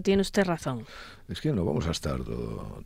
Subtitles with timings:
[0.00, 0.84] Claro, tiene usted razón.
[1.28, 2.18] Es que no vamos a estar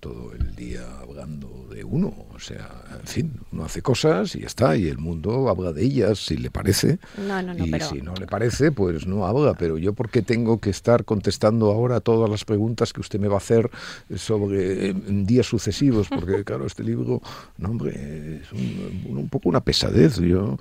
[0.00, 2.14] todo, el día hablando de uno.
[2.34, 2.68] O sea,
[3.00, 6.36] en fin, uno hace cosas y ya está, y el mundo habla de ellas si
[6.36, 6.98] le parece.
[7.16, 9.54] No, no, no, y si no le parece, pues no habla.
[9.54, 13.28] Pero yo, ¿por qué tengo que estar contestando ahora todas las preguntas que usted me
[13.28, 13.70] va a hacer
[14.14, 16.08] sobre días sucesivos?
[16.08, 17.22] Porque, claro, este libro,
[17.56, 20.18] no, hombre, es un, un poco una pesadez.
[20.18, 20.58] Yo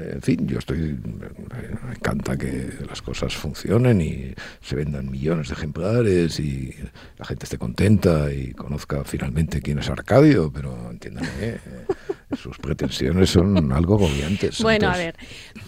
[0.00, 5.54] en fin, yo estoy, me encanta que las cosas funcionen y se vendan millones de
[5.54, 6.74] ejemplares y
[7.18, 11.60] la gente esté contenta y conozca finalmente quién es Arcadio, pero entiéndame, eh,
[12.36, 14.62] sus pretensiones son algo agobiantes.
[14.62, 15.16] Bueno, a ver,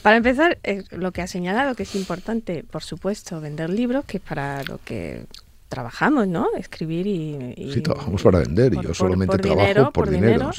[0.03, 4.21] para empezar, eh, lo que ha señalado que es importante, por supuesto, vender libros, que
[4.21, 5.27] para lo que
[5.73, 6.49] trabajamos, ¿no?
[6.59, 7.73] Escribir y...
[7.73, 10.51] sí, trabajamos para vender y yo solamente trabajo por, dinero,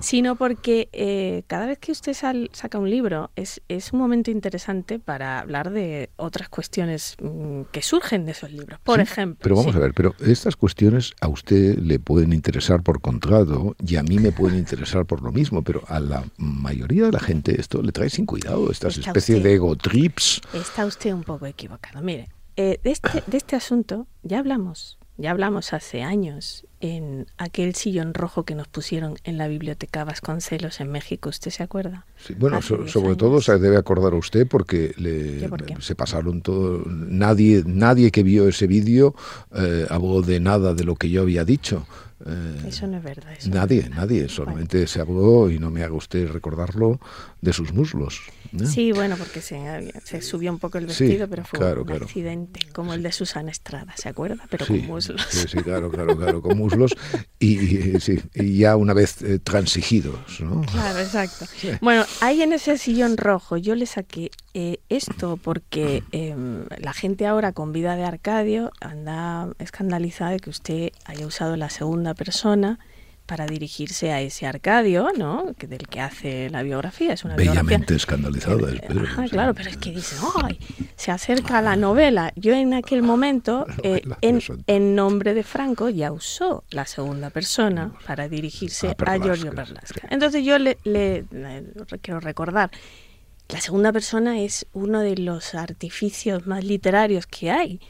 [0.00, 2.14] sino porque eh, cada vez que usted
[2.52, 7.80] saca un libro es, es un momento interesante para hablar de otras cuestiones mm, que
[7.80, 9.38] surgen de esos libros, por ejemplo.
[9.40, 13.94] Pero vamos a ver, pero estas cuestiones a usted le pueden interesar por contrato y
[13.94, 17.60] a mí me pueden interesar por lo mismo, pero a la mayoría de la gente
[17.60, 20.40] esto le trae sin cuidado, estas especies de ego trips.
[20.52, 22.02] Está usted un poco equivocado.
[22.02, 22.26] Mire,
[22.56, 28.12] eh, de, este, de este asunto ya hablamos, ya hablamos hace años en aquel sillón
[28.12, 32.04] rojo que nos pusieron en la biblioteca Vasconcelos en México, ¿usted se acuerda?
[32.16, 35.48] Sí, bueno, sobre todo se debe acordar a usted porque le,
[35.80, 39.14] se pasaron todo, nadie, nadie que vio ese vídeo
[39.54, 41.86] eh, habló de nada de lo que yo había dicho.
[42.26, 43.32] Eh, eso no es verdad.
[43.50, 46.98] nadie, nadie, solamente se habló, y no me haga usted recordarlo,
[47.40, 48.20] de sus muslos.
[48.66, 52.94] Sí, bueno, porque se, se, subió un poco el vestido, pero fue un accidente, como
[52.94, 54.44] el de Susana Estrada, ¿se acuerda?
[54.48, 55.26] Pero con muslos.
[55.28, 56.94] Sí, sí, claro, claro, claro, con muslos
[57.38, 57.96] y,
[58.34, 60.62] y ya una vez eh, transigidos, ¿no?
[60.62, 61.46] Claro, exacto.
[61.80, 67.26] Bueno, ahí en ese sillón rojo yo le saqué eh, esto porque em, la gente
[67.26, 72.78] ahora con vida de Arcadio anda escandalizada de que usted haya usado la segunda persona
[73.26, 75.54] para dirigirse a ese Arcadio, ¿no?
[75.58, 77.12] Que del que hace la biografía.
[77.12, 78.56] Es una Bellamente escandalizada.
[79.02, 80.58] Ajá, claro, pero es que dice, ¡ay!
[80.96, 82.32] Se acerca a la novela.
[82.36, 87.92] Yo en aquel momento, eh, en, en, nombre de Franco, ya usó la segunda persona
[88.06, 90.06] para dirigirse a, Giorgio Perlasca.
[90.10, 91.24] Entonces yo le, le
[92.02, 92.70] quiero recordar
[93.48, 97.80] la segunda persona es uno de los artificios más literarios que hay.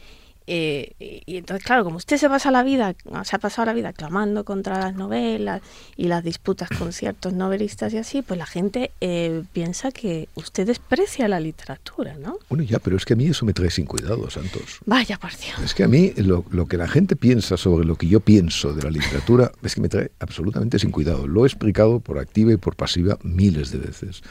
[0.47, 3.93] Eh, y entonces, claro, como usted se pasa la vida, se ha pasado la vida
[3.93, 5.61] clamando contra las novelas
[5.97, 10.67] y las disputas con ciertos novelistas y así, pues la gente eh, piensa que usted
[10.67, 12.37] desprecia la literatura, ¿no?
[12.49, 14.79] Bueno, ya, pero es que a mí eso me trae sin cuidado, Santos.
[14.85, 15.59] Vaya, por Dios.
[15.63, 18.73] Es que a mí lo, lo que la gente piensa sobre lo que yo pienso
[18.73, 21.27] de la literatura es que me trae absolutamente sin cuidado.
[21.27, 24.21] Lo he explicado por activa y por pasiva miles de veces.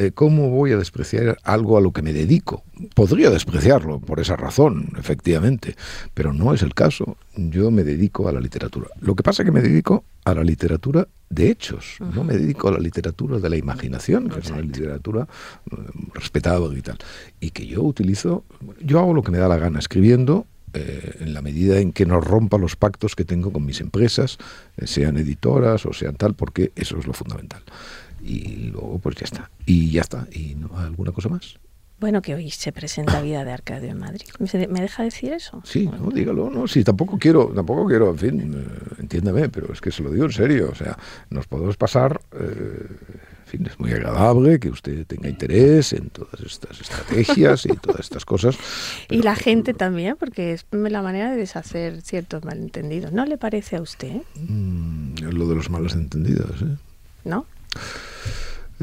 [0.00, 2.62] Eh, ¿cómo voy a despreciar algo a lo que me dedico?
[2.94, 5.74] Podría despreciarlo por esa razón, efectivamente,
[6.14, 7.16] pero no es el caso.
[7.34, 8.86] Yo me dedico a la literatura.
[9.00, 12.68] Lo que pasa es que me dedico a la literatura de hechos, no me dedico
[12.68, 15.26] a la literatura de la imaginación, que es una literatura
[15.68, 15.76] eh,
[16.14, 16.98] respetada y tal.
[17.40, 18.44] Y que yo utilizo,
[18.80, 22.06] yo hago lo que me da la gana escribiendo, eh, en la medida en que
[22.06, 24.38] no rompa los pactos que tengo con mis empresas,
[24.84, 27.64] sean editoras o sean tal, porque eso es lo fundamental
[28.22, 29.50] y luego pues ya está.
[29.66, 30.26] Y ya está.
[30.32, 31.58] ¿Y no alguna cosa más?
[32.00, 34.26] Bueno, que hoy se presenta Vida de Arcadio en Madrid.
[34.38, 35.60] ¿Me deja decir eso?
[35.64, 39.80] Sí, no, dígalo, no, sí, tampoco quiero, tampoco quiero, en fin, eh, entiéndame, pero es
[39.80, 40.96] que se lo digo en serio, o sea,
[41.30, 42.86] nos podemos pasar, eh,
[43.44, 48.00] en fin, es muy agradable que usted tenga interés en todas estas estrategias y todas
[48.00, 48.56] estas cosas.
[49.10, 53.12] y la gente también, porque es la manera de deshacer ciertos malentendidos.
[53.12, 54.22] ¿No le parece a usted?
[54.36, 56.76] Mm, lo de los malos entendidos, ¿eh?
[57.24, 57.46] ¿No?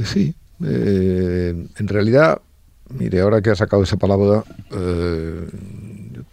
[0.03, 2.41] Sí, eh, en realidad,
[2.89, 5.47] mire, ahora que ha sacado esa palabra, eh,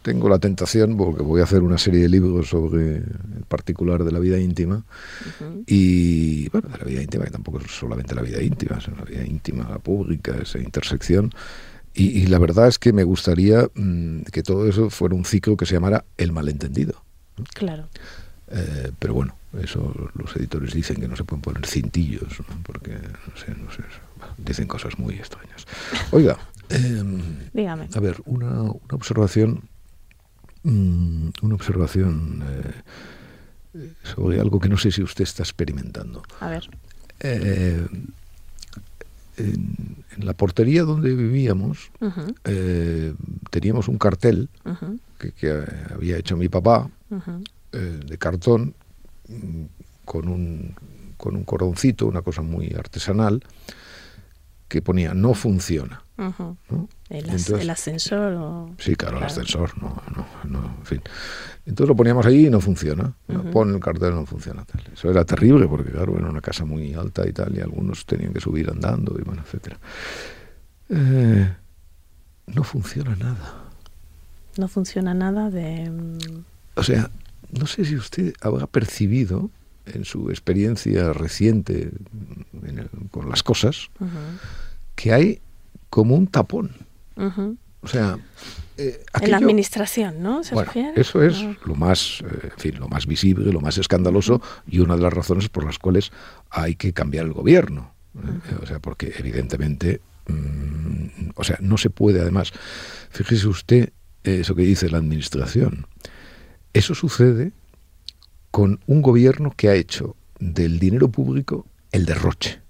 [0.03, 4.13] tengo la tentación, porque voy a hacer una serie de libros sobre el particular de
[4.13, 4.85] la vida íntima,
[5.67, 9.05] y bueno, de la vida íntima, que tampoco es solamente la vida íntima, es la
[9.05, 11.33] vida íntima, la pública, esa intersección.
[11.95, 15.67] Y, la verdad es que me gustaría mm, que todo eso fuera un ciclo que
[15.67, 16.95] se llamara El malentendido.
[17.53, 17.89] Claro.
[18.51, 23.37] Eh, pero bueno, eso los editores dicen que no se pueden poner cintillos, porque no
[23.37, 23.83] sé, no sé,
[24.39, 25.67] dicen cosas muy extrañas.
[26.11, 26.39] Oiga,
[26.71, 27.21] em,
[27.53, 27.89] Dígame.
[27.95, 29.63] a ver, una, una observación,
[30.63, 32.45] mm, una observación
[33.75, 36.23] eh, sobre algo que no sé si usted está experimentando.
[36.41, 36.71] A ver.
[37.21, 37.87] Eh,
[39.37, 41.91] en, la portería donde vivíamos
[42.45, 43.15] eh,
[43.51, 44.51] teníamos un cartel
[45.19, 46.91] que, había hecho mi papá
[47.71, 48.75] de cartón
[50.05, 50.75] con un,
[51.17, 53.43] con un coroncito, una cosa muy artesanal,
[54.69, 56.03] que ponía no funciona.
[57.11, 57.31] ¿El,
[57.71, 58.71] ascensor?
[58.79, 60.01] Sí, claro, el ascensor, no,
[60.49, 61.03] no, en fin.
[61.67, 63.13] Entonces lo poníamos ahí y no funciona.
[63.53, 64.65] Pon el cartel, no funciona.
[64.93, 68.33] Eso era terrible porque, claro, era una casa muy alta y tal, y algunos tenían
[68.33, 69.79] que subir andando y bueno, etcétera.
[70.89, 71.55] Eh,
[72.47, 73.55] no funciona nada.
[74.59, 75.91] No funciona nada de...
[75.91, 77.11] Mm, o sea,
[77.53, 79.51] no sé si usted habrá percibido
[79.87, 81.91] en su experiencia reciente
[83.11, 83.91] con las cosas
[84.95, 85.41] que hay
[85.91, 86.73] como un tapón.
[87.83, 88.19] O sea,
[88.79, 90.41] eh, en la administración, ¿no?
[90.53, 94.79] bueno, eso es lo más, eh, en fin, lo más visible, lo más escandaloso y
[94.79, 96.13] una de las razones por las cuales
[96.49, 97.93] hay que cambiar el gobierno.
[98.17, 98.55] ¿eh?
[98.63, 102.53] O sea, porque evidentemente, mm, o sea, no se puede además,
[103.11, 105.87] fíjese usted eso que dice la administración,
[106.75, 107.53] eso sucede
[108.51, 112.63] con un gobierno que ha hecho del dinero público el derroche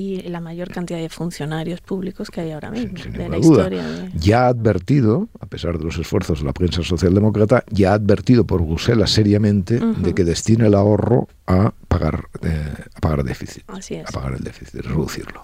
[0.00, 4.10] y la mayor cantidad de funcionarios públicos que hay ahora mismo de la historia.
[4.14, 8.46] Ya ha advertido, a pesar de los esfuerzos de la prensa socialdemócrata, ya ha advertido
[8.46, 14.12] por Bruselas seriamente de que destina el ahorro a pagar, eh, a pagar déficit, a
[14.12, 15.42] pagar el déficit, reducirlo.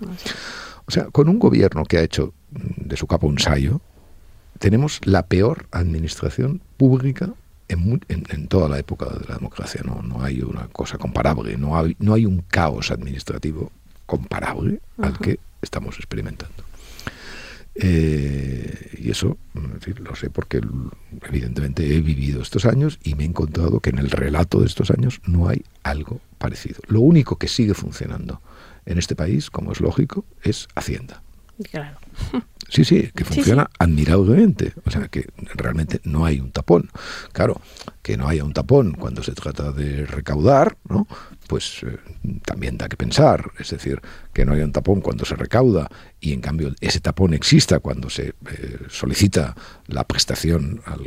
[0.87, 3.81] O sea, con un gobierno que ha hecho de su capa un ensayo,
[4.59, 7.35] tenemos la peor administración pública
[7.69, 9.83] en, en, toda la época de la democracia.
[9.85, 13.73] No, no hay una cosa comparable, no hay, no hay un caos administrativo
[14.07, 16.65] comparable al que estamos experimentando.
[17.79, 19.37] Eh, y eso
[19.99, 20.63] lo sé porque
[21.29, 24.91] evidentemente he vivido estos años y me he encontrado que en el relato de estos
[24.91, 26.81] años no hay algo parecido.
[26.87, 28.41] Lo único que sigue funcionando
[28.87, 31.23] en este país, como es lógico, es Hacienda.
[31.71, 31.99] Claro.
[32.69, 34.73] Sí, sí, que funciona admirablemente.
[34.85, 36.91] O sea, que realmente no hay un tapón.
[37.33, 37.61] Claro,
[38.03, 41.07] que no haya un tapón cuando se trata de recaudar, ¿no?
[41.47, 41.99] pues eh,
[42.45, 43.53] también da que pensar.
[43.59, 44.01] Es decir,
[44.33, 45.89] que no haya un tapón cuando se recauda
[46.21, 48.35] y en cambio ese tapón exista cuando se eh,
[48.89, 49.55] solicita
[49.87, 51.01] la prestación al,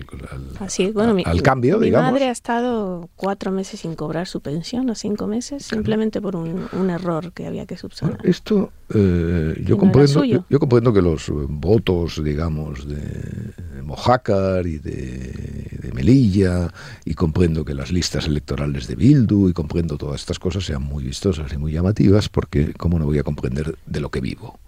[1.26, 2.12] al, cambio, mi digamos.
[2.12, 6.90] madre ha estado cuatro meses sin cobrar su pensión o cinco meses simplemente por un,
[6.90, 8.20] error que había que subsanar.
[8.24, 15.92] esto eh, yo, comprendo, yo, comprendo que los votos, digamos, de Mojácar y de, de
[15.94, 16.72] Melilla
[17.06, 21.04] y comprendo que las listas electorales de Bildu y comprendo todas estas cosas sean muy
[21.04, 24.60] vistosas y muy llamativas porque cómo no voy a comprender de lo que vivo.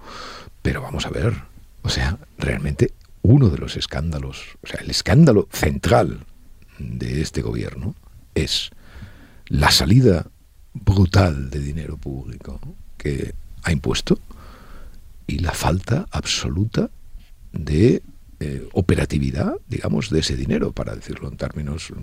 [0.61, 1.33] Pero vamos a ver,
[1.81, 6.25] o sea, realmente uno de los escándalos, o sea, el escándalo central
[6.79, 7.95] de este gobierno
[8.33, 8.71] es
[9.47, 10.27] la salida
[10.73, 12.59] brutal de dinero público
[12.97, 14.19] que ha impuesto
[15.27, 16.89] y la falta absoluta
[17.53, 18.01] de
[18.43, 21.93] eh, operatividad, digamos, de ese dinero, para decirlo en términos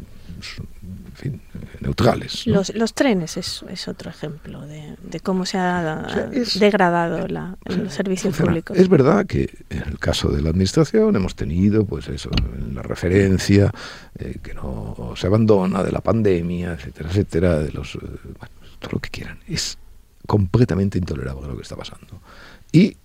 [1.80, 2.46] neutrales.
[2.46, 6.30] Los, los, trenes es, es, otro ejemplo de, cómo se ha
[6.60, 8.78] degradado la, los servicios públicos.
[8.78, 12.30] Es verdad que en el caso de la administración hemos tenido, pues eso,
[12.72, 13.72] la referencia
[14.16, 17.98] eh, que no se abandona de la pandemia, etcétera, etcétera, de los, eh,
[18.38, 19.40] bueno, todo lo que quieran.
[19.48, 19.76] Es
[20.24, 22.20] completamente intolerable lo que está pasando.
[22.70, 22.96] Y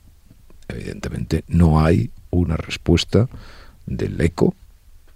[0.68, 3.28] evidentemente no hay una respuesta
[3.86, 4.56] del eco,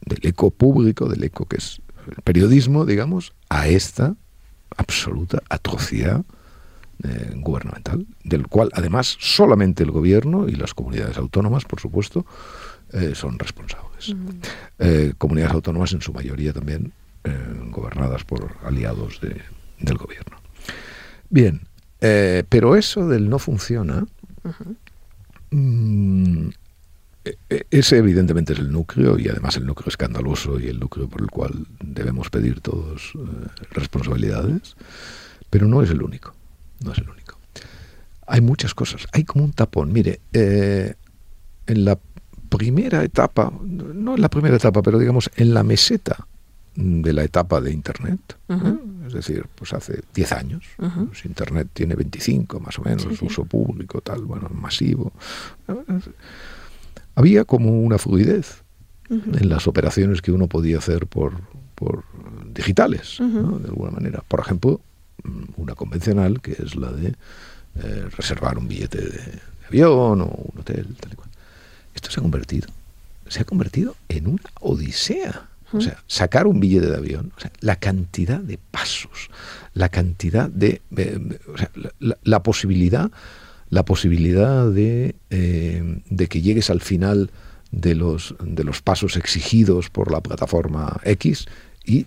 [0.05, 4.15] del eco público, del eco que es el periodismo, digamos, a esta
[4.75, 6.23] absoluta atrocidad
[7.03, 12.25] eh, gubernamental, del cual además solamente el gobierno y las comunidades autónomas, por supuesto,
[12.91, 14.15] eh, son responsables.
[14.79, 16.93] Eh, comunidades autónomas en su mayoría también
[17.71, 20.37] gobernadas por aliados del gobierno.
[21.29, 21.59] Bien,
[21.99, 24.05] pero eso del no funciona
[25.51, 26.51] e,
[27.71, 31.29] ese evidentemente es el núcleo y además el núcleo escandaloso y el núcleo por el
[31.29, 34.75] cual debemos pedir todos eh, responsabilidades,
[35.49, 36.33] pero no es el único,
[36.83, 37.37] no es el único.
[38.25, 39.93] Hay muchas cosas, hay como un tapón.
[39.93, 40.95] Mire, eh,
[41.65, 41.97] en la
[42.49, 46.27] primera etapa, no en la primera etapa, pero digamos en la meseta
[46.77, 48.37] de la etapa de Internet,
[49.07, 54.01] es decir, pues hace 10 años, pues Internet tiene 25 más o menos, uso público,
[54.01, 55.11] tal, bueno, masivo.
[57.15, 58.63] Había como una fluidez
[59.09, 61.33] en las operaciones que uno podía hacer por,
[61.73, 62.03] por
[62.53, 64.23] digitales, de alguna manera.
[64.27, 64.79] Por ejemplo,
[65.55, 67.07] una convencional que es la de
[67.75, 71.29] eh, reservar un billete de, avión o un hotel, tal y cual.
[71.93, 72.67] Esto se ha convertido,
[73.27, 75.49] se ha convertido en una odisea.
[75.73, 79.29] O sea, sacar un billete de avión, o sea, la cantidad de pasos,
[79.73, 80.81] la cantidad de,
[81.53, 81.69] o sea,
[82.23, 83.11] la posibilidad
[83.69, 87.31] la posibilidad de, eh, de que llegues al final
[87.71, 91.47] de los, de los pasos exigidos por la plataforma X
[91.85, 92.05] y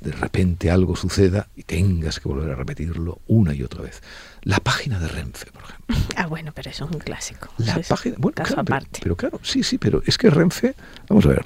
[0.00, 4.02] de repente algo suceda y tengas que volver a repetirlo una y otra vez.
[4.42, 5.76] La página de Renfe, por ejemplo.
[6.16, 7.48] Ah, bueno, pero eso es un clásico.
[7.58, 9.00] La página, bueno, caso aparte.
[9.02, 10.74] Pero, claro, sí, sí, pero es que Renfe,
[11.08, 11.44] vamos a ver,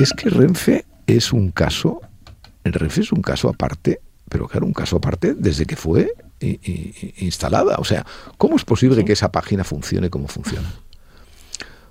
[0.00, 2.00] es que Renfe es un caso,
[2.64, 6.12] el Renfe es un caso aparte, pero claro, un caso aparte desde que fue
[7.18, 7.76] instalada.
[7.78, 8.04] O sea,
[8.36, 10.70] ¿cómo es posible que esa página funcione como funciona?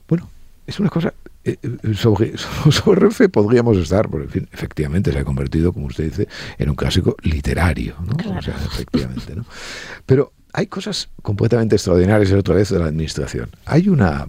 [0.08, 0.30] Bueno,
[0.68, 1.14] es una cosa
[1.44, 2.34] eh, eh, sobre,
[2.72, 6.28] sobre Renfe podríamos estar, porque en fin, efectivamente se ha convertido, como usted dice,
[6.58, 8.38] en un clásico literario, ¿no?
[8.38, 9.46] O sea, efectivamente, ¿no?
[10.06, 13.50] Pero hay cosas completamente extraordinarias otra vez de la administración.
[13.66, 14.28] Hay una...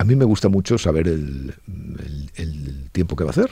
[0.00, 1.54] A mí me gusta mucho saber el,
[2.34, 3.50] el tiempo que va a hacer.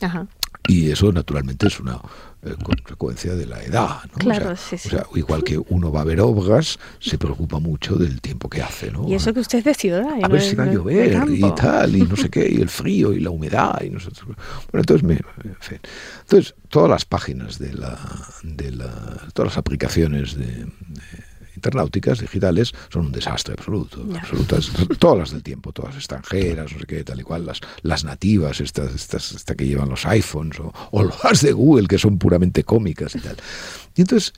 [0.00, 0.26] Ajá.
[0.66, 2.00] Y eso naturalmente es una
[2.42, 4.00] eh, consecuencia de la edad.
[4.10, 4.18] ¿no?
[4.18, 4.88] Claro, o sea, sí, sí.
[4.88, 8.62] O sea, igual que uno va a ver obras, se preocupa mucho del tiempo que
[8.62, 8.90] hace.
[8.90, 9.06] ¿no?
[9.06, 10.06] Y eso que usted es de ciudad.
[10.22, 13.12] A ver si va a llover y tal, y no sé qué, y el frío
[13.12, 13.78] y la humedad.
[13.82, 14.06] y Bueno,
[14.72, 15.80] entonces, me, en fin.
[16.22, 17.98] entonces todas las páginas de la,
[18.42, 21.31] de la, todas las aplicaciones de, de
[21.62, 26.86] internauticas digitales son un desastre absoluto, absolutas, todas las del tiempo, todas extranjeras, no sé
[26.86, 30.72] qué, tal y cual, las, las nativas, estas, estas, estas que llevan los iPhones, o,
[30.90, 33.36] o las de Google, que son puramente cómicas y tal.
[33.94, 34.32] Y entonces,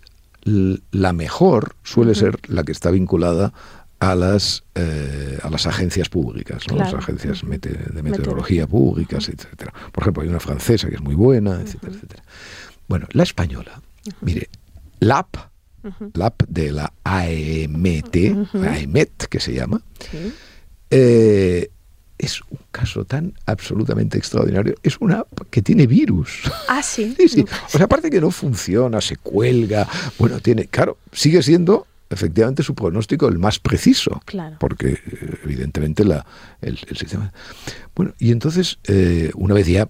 [0.44, 3.54] la mejor suele ser la que está vinculada
[4.00, 6.76] a las eh, a las agencias públicas, ¿no?
[6.76, 6.92] claro.
[6.92, 9.72] las agencias mete, de meteorología públicas, etcétera.
[9.92, 11.96] Por ejemplo, hay una francesa que es muy buena, etcétera, uh -huh.
[11.96, 12.22] etcétera.
[12.86, 14.14] Bueno, la española, uh -huh.
[14.20, 14.50] mire,
[15.00, 15.53] la app
[15.84, 16.10] Uh -huh.
[16.14, 18.68] la app de la AEMT, uh -huh.
[18.68, 20.32] AEMET que se llama, sí.
[20.90, 21.70] eh,
[22.16, 24.74] es un caso tan absolutamente extraordinario.
[24.82, 26.50] Es una app que tiene virus.
[26.68, 27.14] Ah, sí.
[27.18, 27.44] sí, sí.
[27.66, 29.86] O sea, aparte que no funciona, se cuelga,
[30.18, 34.22] bueno, tiene, claro, sigue siendo efectivamente su pronóstico el más preciso.
[34.24, 34.56] Claro.
[34.60, 34.98] Porque
[35.44, 36.24] evidentemente la,
[36.60, 37.32] el, el sistema...
[37.94, 39.88] Bueno, y entonces, eh, una vez ya,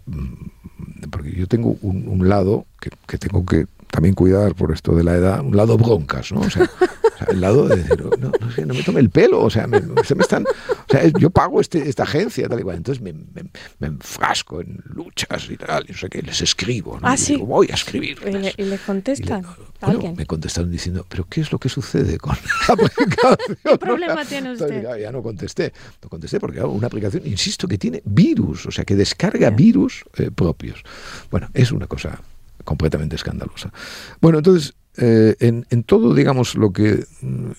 [1.10, 5.04] porque yo tengo un, un lado que, que tengo que también cuidar por esto de
[5.04, 6.40] la edad, un lado broncas, ¿no?
[6.40, 9.08] O sea, o sea el lado de decir, no, no, sé, no, me tome el
[9.08, 12.58] pelo, o sea, me, se me están, o sea, yo pago este, esta agencia, tal
[12.58, 13.44] y cual, entonces me, me,
[13.78, 17.06] me, enfrasco en luchas y tal, y no sé qué, les escribo, ¿no?
[17.06, 17.34] Ah, y sí.
[17.34, 18.18] digo, voy a escribir.
[18.26, 19.42] ¿Y le, y le contestan?
[19.42, 20.16] Y le, bueno, ¿Alguien?
[20.16, 23.58] me contestaron diciendo, pero ¿qué es lo que sucede con la aplicación?
[23.62, 24.82] ¿Qué problema tiene usted?
[24.82, 25.72] Ya, ya, no contesté,
[26.02, 29.50] no contesté porque hago una aplicación, insisto, que tiene virus, o sea, que descarga yeah.
[29.50, 30.82] virus eh, propios.
[31.30, 32.20] Bueno, es una cosa
[32.64, 33.72] completamente escandalosa.
[34.20, 37.04] Bueno, entonces, eh, en, en, todo, digamos, lo que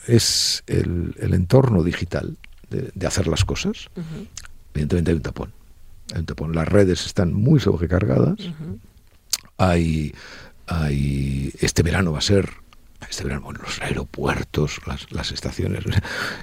[0.08, 2.38] es el, el entorno digital
[2.70, 4.28] de, de, hacer las cosas, uh -huh.
[4.74, 5.52] evidentemente hay un tapón.
[6.14, 6.56] Hay un tapón.
[6.56, 8.40] Las redes están muy sobrecargadas.
[8.40, 8.80] Uh -huh.
[9.58, 10.14] Hay,
[10.68, 11.52] hay.
[11.60, 12.50] Este verano va a ser.
[13.10, 15.84] Este verano, bueno, los aeropuertos, las, las estaciones.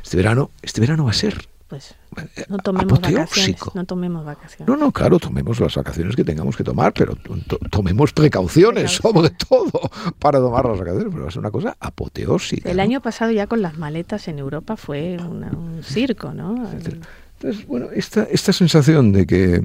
[0.03, 1.95] Este verano, este verano va a ser pues
[2.51, 4.69] no tomemos vacaciones, no tomemos vacaciones.
[4.69, 9.31] No, no, claro, tomemos las vacaciones que tengamos que tomar, pero to tomemos precauciones, sobre
[9.31, 9.81] todo
[10.19, 12.71] para tomar las vacaciones, pero es una cosa apoteósica.
[12.71, 12.83] El ¿no?
[12.83, 16.71] año pasado ya con las maletas en Europa fue una, un circo, ¿no?
[16.71, 19.63] Entonces, bueno, esta, esta sensación de que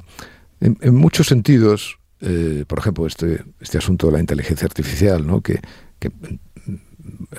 [0.60, 5.42] en, en muchos sentidos, eh, por ejemplo, este, este asunto de la inteligencia artificial, ¿no?
[5.42, 5.60] que,
[5.98, 6.10] que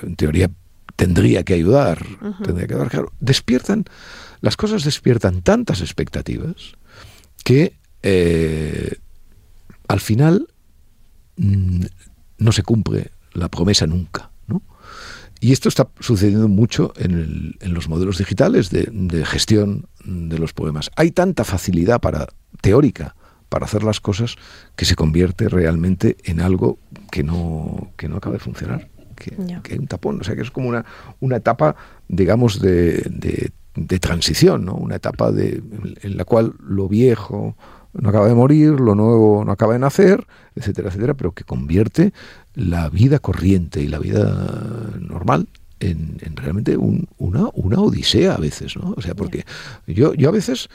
[0.03, 0.51] en teoría
[0.99, 2.45] tendría que ayudar, uh -huh.
[2.45, 3.85] tendría que ayudar, claro, despiertan
[4.41, 6.73] las cosas despiertan tantas expectativas
[7.43, 8.97] que eh,
[9.87, 10.47] al final
[11.37, 11.85] mmm,
[12.37, 14.31] no se cumple la promesa nunca.
[14.47, 14.61] ¿no?
[15.39, 20.37] Y esto está sucediendo mucho en, el, en los modelos digitales de, de, gestión de
[20.37, 20.91] los problemas.
[20.95, 22.27] Hay tanta facilidad para,
[22.61, 23.15] teórica
[23.49, 24.35] para hacer las cosas
[24.75, 26.77] que se convierte realmente en algo
[27.11, 28.89] que no, que no acaba de funcionar.
[29.19, 29.61] Que, yeah.
[29.61, 30.83] que, hay un tapón, o sea que es como una,
[31.19, 31.75] una etapa,
[32.07, 34.75] digamos, de, de de transición, ¿no?
[34.75, 35.61] una etapa de,
[36.01, 37.55] en la cual lo viejo
[37.93, 42.13] no acaba de morir, lo nuevo no acaba de nacer, etcétera, etcétera, pero que convierte
[42.53, 45.47] la vida corriente y la vida normal
[45.79, 48.93] en, en realmente un, una, una odisea a veces, ¿no?
[48.97, 49.45] O sea, porque
[49.87, 50.69] yo, yo a veces,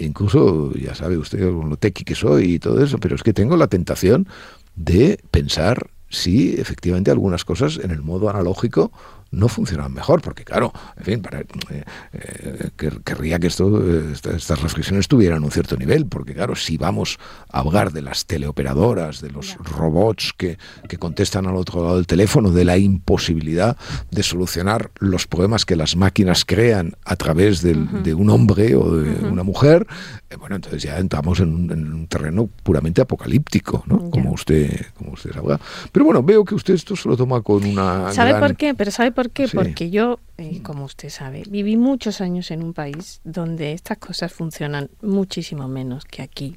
[0.00, 3.56] incluso, ya sabe usted lo tequi que soy y todo eso, pero es que tengo
[3.56, 4.26] la tentación
[4.74, 8.92] de pensar si efectivamente algunas cosas en el modo analógico
[9.32, 12.70] no funcionan mejor, porque claro, en fin, para, eh, eh,
[13.04, 17.18] querría que esto, esta, estas reflexiones tuvieran un cierto nivel, porque claro, si vamos
[17.50, 20.58] a hablar de las teleoperadoras, de los robots que,
[20.88, 23.76] que, contestan al otro lado del teléfono, de la imposibilidad
[24.10, 28.02] de solucionar los problemas que las máquinas crean a través del, uh -huh.
[28.02, 29.32] de un hombre o de uh -huh.
[29.32, 29.86] una mujer,
[30.32, 33.98] eh, bueno, entonces ya entramos en un, en un terreno puramente apocalíptico, ¿no?
[33.98, 34.10] Yeah.
[34.10, 35.58] Como usted, como usted sabrá.
[35.90, 38.12] Pero bueno, veo que usted esto se lo toma con una.
[38.12, 38.40] ¿Sabe gran...
[38.40, 38.74] por qué?
[38.74, 39.48] Pero ¿sabe por qué?
[39.48, 39.56] Sí.
[39.56, 44.32] Porque yo, eh, como usted sabe, viví muchos años en un país donde estas cosas
[44.32, 46.56] funcionan muchísimo menos que aquí.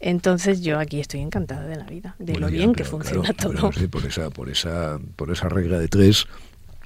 [0.00, 3.58] Entonces yo aquí estoy encantada de la vida, de bueno, lo bien que funciona claro,
[3.58, 3.72] todo.
[3.72, 6.26] Sí, por esa, por esa, por esa regla de tres,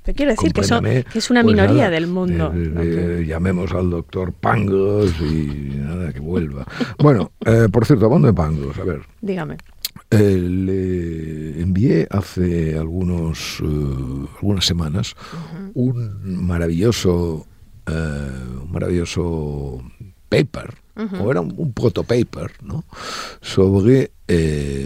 [0.03, 2.53] Pero quiero decir que, es una pues minoría del mundo.
[2.55, 6.67] Eh, eh, llamemos al doctor Pangos y nada, que vuelva.
[6.99, 9.03] bueno, eh, por cierto, hablando de Pangos, a ver.
[9.21, 9.57] Dígame.
[10.11, 15.15] Le envié hace algunos, algunas semanas
[15.75, 17.47] un maravilloso,
[17.87, 19.83] un maravilloso
[20.29, 20.75] paper,
[21.21, 22.85] o era un, protopaper, ¿no?
[23.41, 24.13] sobre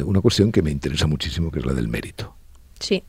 [0.04, 2.34] una cuestión que me interesa muchísimo, que es la del mérito.
[2.78, 3.04] Sí.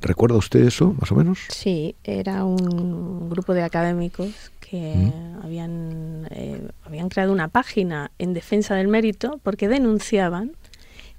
[0.00, 1.38] ¿Recuerda usted eso, más o menos?
[1.48, 5.12] Sí, era un grupo de académicos que
[5.42, 10.52] habían, eh, habían creado una página en defensa del mérito porque denunciaban,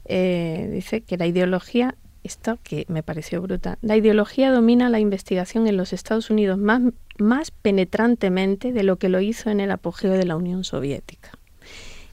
[0.06, 5.68] eh, dice que la ideología, esto que me pareció brutal, la ideología domina la investigación
[5.68, 6.82] en los Estados Unidos más,
[7.18, 11.32] más penetrantemente de lo que lo hizo en el apogeo de la Unión Soviética.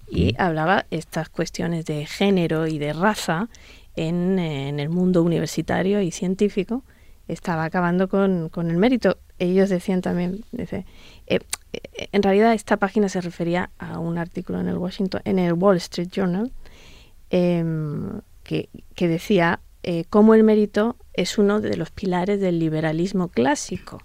[0.08, 3.48] Y hablaba estas cuestiones de género y de raza
[3.96, 6.82] en, el mundo universitario y científico
[7.28, 9.18] estaba acabando con, el mérito.
[9.38, 10.84] Ellos decían también, dice,
[11.26, 11.38] eh,
[11.72, 15.52] eh, en realidad esta página se refería a un artículo en el Washington, en el
[15.52, 16.50] Wall Street Journal,
[17.30, 24.02] em, que, decía eh, cómo el mérito es uno de los pilares del liberalismo clásico.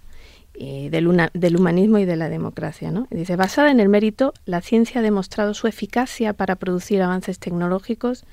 [0.58, 2.90] del, del, humanismo y de la democracia.
[2.90, 3.06] ¿no?
[3.10, 8.24] Dice, basada en el mérito, la ciencia ha demostrado su eficacia para producir avances tecnológicos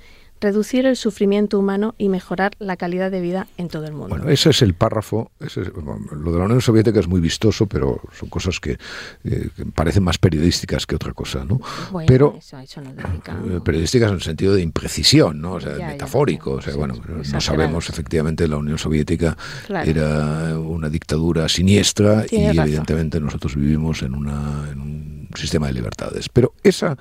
[0.43, 4.09] reducir el sufrimiento humano y mejorar la calidad de vida en todo el mundo.
[4.09, 5.31] Bueno, ese es el párrafo.
[5.39, 8.77] lo de la Unión Soviética es muy vistoso, pero son cosas que,
[9.23, 11.59] eh, parecen más periodísticas que otra cosa, ¿no?
[12.05, 15.53] pero eh, periodísticas en el sentido de imprecisión, ¿no?
[15.53, 16.51] O sea, metafórico.
[16.51, 16.95] o sea, bueno,
[17.31, 19.37] no sabemos efectivamente la Unión Soviética
[19.69, 26.27] era una dictadura siniestra y evidentemente nosotros vivimos en, una, en un sistema de libertades.
[26.27, 26.97] Pero esa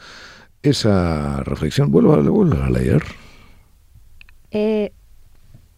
[0.63, 3.03] esa reflexión, vuelvo a, a leer.
[4.53, 4.93] Eh,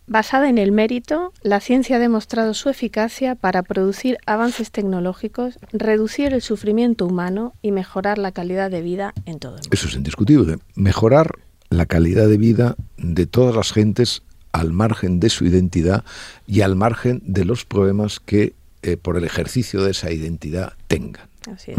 [0.06, 6.34] basada en el mérito, la ciencia ha demostrado su eficacia para producir avances tecnológicos, reducir
[6.34, 9.70] el sufrimiento humano y mejorar la calidad de vida en todo el mundo.
[9.72, 10.58] Eso es indiscutible.
[10.74, 11.38] Mejorar
[11.70, 16.04] la calidad de vida de todas las gentes al margen de su identidad
[16.46, 21.28] y al margen de los problemas que eh, por el ejercicio de esa identidad tengan.
[21.50, 21.78] Así es.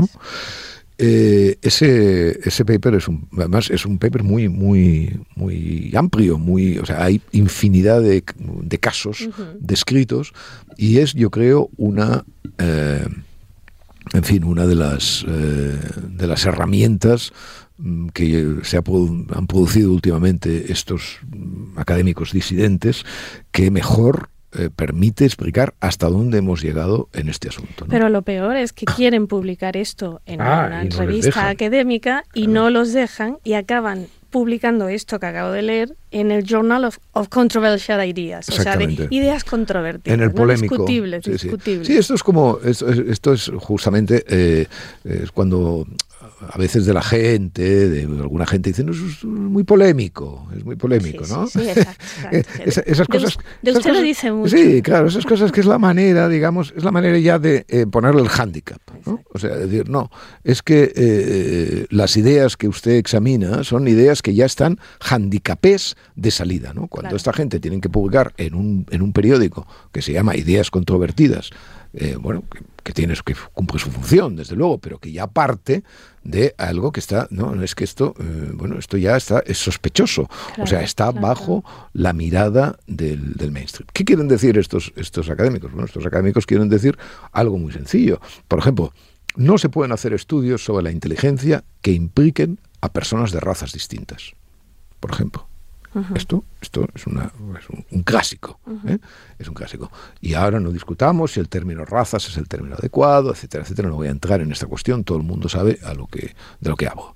[0.98, 6.78] Eh, ese, ese paper es un, además es un paper muy, muy, muy amplio, muy,
[6.78, 9.28] o sea, hay infinidad de, de casos
[9.60, 10.32] descritos
[10.78, 12.24] y es, yo creo, una,
[12.60, 13.06] eh,
[14.14, 15.80] en fin, una de las, eh,
[16.12, 17.34] de las herramientas
[17.78, 23.04] mm, que se han producido últimamente estos mm, académicos disidentes
[23.52, 27.86] que mejor eh, permite explicar hasta dónde hemos llegado en este asunto.
[27.90, 32.70] Pero lo peor es que quieren publicar esto en ah, una revista académica y no
[32.70, 38.06] los dejan y acaban publicando esto que acabo de leer en el Journal of, Controversial
[38.06, 40.76] Ideas, o sea, de ideas controvertidas, en el polémico.
[40.76, 41.24] discutibles,
[41.86, 44.68] sí, esto es como, esto, es justamente eh,
[45.06, 45.88] es cuando
[46.42, 50.76] a veces de la gente, de alguna gente dice, no, es muy polémico, es muy
[50.76, 51.48] polémico, ¿no?
[51.48, 52.04] Sí, exacto,
[52.86, 53.38] esas cosas...
[53.62, 54.56] De, usted lo dice mucho.
[54.56, 57.86] Sí, claro, esas cosas que es la manera, digamos, es la manera ya de eh,
[57.88, 59.22] ponerle el hándicap, ¿no?
[59.34, 60.12] O sea, decir, no,
[60.44, 66.32] es que eh, las ideas que usted examina son ideas que ya están handicapés de
[66.32, 66.88] salida, ¿no?
[66.88, 70.70] Cuando esta gente tiene que publicar en un, en un periódico que se llama Ideas
[70.70, 71.52] Controvertidas,
[71.94, 75.84] eh, bueno, que, que, tiene, que cumple su función, desde luego, pero que ya parte
[76.24, 80.30] de algo que está, no, es que esto, eh, bueno, esto ya está, es sospechoso,
[80.60, 83.88] o sea, está bajo la mirada del, del, mainstream.
[83.92, 85.72] ¿Qué quieren decir estos, estos académicos?
[85.72, 86.96] Bueno, estos académicos quieren decir
[87.32, 88.22] algo muy sencillo.
[88.48, 88.94] Por ejemplo,
[89.36, 94.34] no se pueden hacer estudios sobre la inteligencia que impliquen a personas de razas distintas,
[95.00, 95.48] por ejemplo.
[96.14, 97.32] Esto, esto es, una,
[97.92, 98.98] un, clásico, ¿eh?
[99.40, 99.90] es un clásico.
[100.20, 103.88] Y ahora no discutamos si el término razas es el término adecuado, etcétera, etcétera.
[103.88, 105.06] No voy a entrar en esta cuestión.
[105.06, 107.16] Todo el mundo sabe a lo que, de lo que hablo.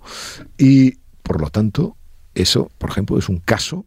[0.58, 0.92] Y
[1.24, 1.98] por lo tanto,
[2.36, 3.86] eso, por ejemplo, es un caso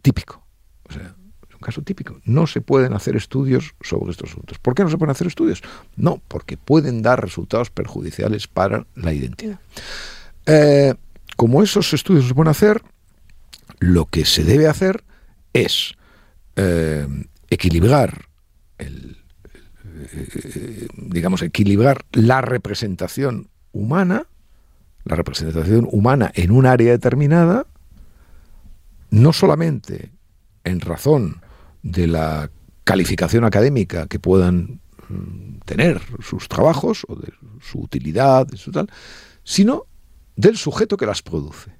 [0.00, 0.42] típico.
[0.88, 1.14] O sea,
[1.48, 2.18] es un caso típico.
[2.24, 4.58] No se pueden hacer estudios sobre estos asuntos.
[4.58, 5.62] ¿Por qué no se pueden hacer estudios?
[5.96, 9.60] No, porque pueden dar resultados perjudiciales para la identidad.
[10.46, 10.94] Eh,
[11.36, 12.82] como esos estudios se pueden hacer,
[13.82, 15.02] lo que se debe hacer
[15.52, 15.94] es
[16.54, 17.04] eh,
[17.50, 18.26] equilibrar
[18.78, 19.16] el,
[20.14, 24.26] eh, digamos, equilibrar la representación humana,
[25.02, 27.66] la representación humana en un área determinada,
[29.10, 30.12] no solamente
[30.62, 31.42] en razón
[31.82, 32.50] de la
[32.84, 38.88] calificación académica que puedan mm, tener sus trabajos o de su utilidad, de su tal,
[39.42, 39.86] sino
[40.36, 41.72] del sujeto que las produce.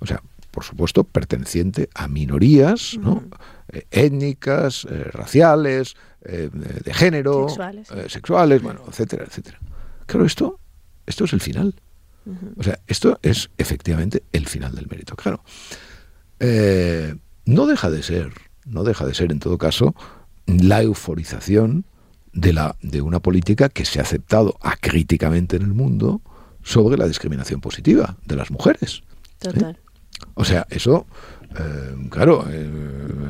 [0.00, 0.22] O sea,
[0.58, 3.22] por supuesto, perteneciente a minorías ¿no?
[3.68, 7.46] Eh, étnicas, eh, raciales, eh, de género,
[8.08, 8.60] sexuales.
[8.60, 9.60] bueno, etcétera, etcétera.
[10.06, 10.58] Claro, esto,
[11.06, 11.76] esto es el final.
[12.56, 15.14] O sea, esto es efectivamente el final del mérito.
[15.14, 15.44] Claro,
[17.44, 18.32] no deja de ser,
[18.66, 19.94] no deja de ser en todo caso
[20.46, 21.84] la euforización
[22.32, 26.20] de, la, de una política que se ha aceptado acríticamente en el mundo
[26.64, 29.02] sobre la discriminación positiva de las mujeres.
[29.38, 29.78] Total.
[30.34, 31.06] O sea, eso,
[31.58, 32.62] eh, claro, eh,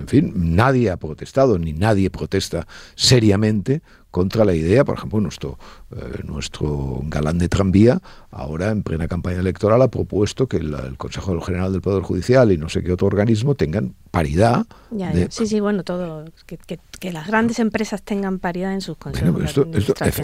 [0.00, 5.58] en fin, nadie ha protestado, ni nadie protesta seriamente contra la idea, por ejemplo, nuestro,
[5.94, 11.40] eh, nuestro galán de tranvía, ahora en plena campaña electoral, ha propuesto que el, Consejo
[11.40, 14.66] General del Poder Judicial y no sé qué otro organismo tengan paridad.
[15.30, 19.58] Sí, sí, bueno, todo, que, las grandes empresas tengan paridad en sus consejos.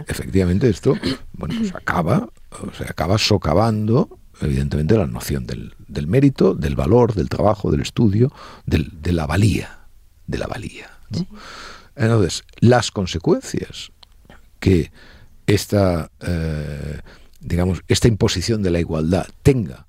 [0.09, 0.95] efectivamente, esto,
[1.35, 7.15] bueno, pues acaba, o sea, acaba socavando evidentemente la noción del, del, mérito, del valor,
[7.15, 8.33] del trabajo, del estudio,
[8.67, 9.81] del, de la valía,
[10.27, 10.91] de la valía.
[11.97, 13.93] Entonces, las consecuencias
[14.61, 14.91] que
[15.47, 17.01] esta, eh,
[17.41, 19.87] digamos, esta imposición de la igualdad tenga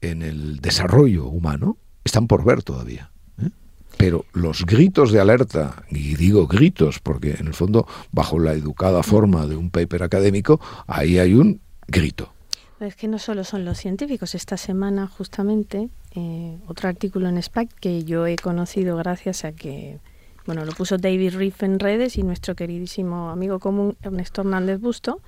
[0.00, 3.10] en el desarrollo humano están por ver todavía.
[3.42, 3.50] ¿eh?
[3.96, 9.02] Pero los gritos de alerta, y digo gritos porque en el fondo, bajo la educada
[9.02, 12.32] forma de un paper académico, ahí hay un grito.
[12.80, 14.34] Es que no solo son los científicos.
[14.34, 19.98] Esta semana, justamente, eh, otro artículo en SPAC que yo he conocido gracias a que
[20.46, 25.20] bueno, lo puso David Riff en redes y nuestro queridísimo amigo común Ernesto Hernández Busto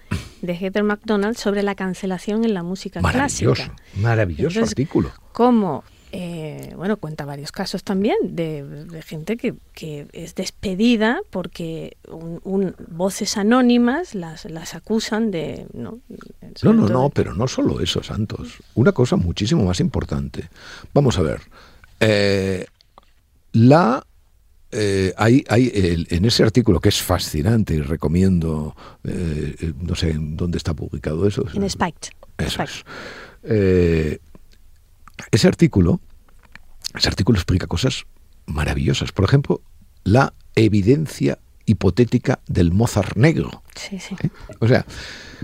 [0.43, 3.77] de Heather McDonald sobre la cancelación en la música maravilloso, clásica.
[3.97, 5.11] Maravilloso artículo.
[5.33, 12.75] Cómo, eh, bueno, cuenta varios casos también de, gente que, que, es despedida porque un,
[12.89, 15.67] voces anónimas las, las acusan de...
[15.73, 16.01] No,
[16.63, 18.59] no, no, no, pero no solo eso, Santos.
[18.75, 20.49] Una cosa muchísimo más importante.
[20.95, 21.43] Vamos a ver.
[22.01, 22.67] Eh,
[23.53, 24.05] la
[24.71, 30.59] eh, hay, hay en ese artículo que es fascinante y recomiendo, eh, no sé dónde
[30.59, 31.45] está publicado eso.
[31.55, 32.11] En Spiked.
[32.39, 32.63] Eso
[35.31, 36.01] ese artículo,
[36.95, 38.07] ese artículo explica cosas
[38.47, 39.13] maravillosas.
[39.13, 39.61] Por ejemplo,
[40.05, 43.63] la evidencia hipotética del Mozart negro.
[43.75, 44.17] Sí, sí.
[44.59, 44.87] O sea,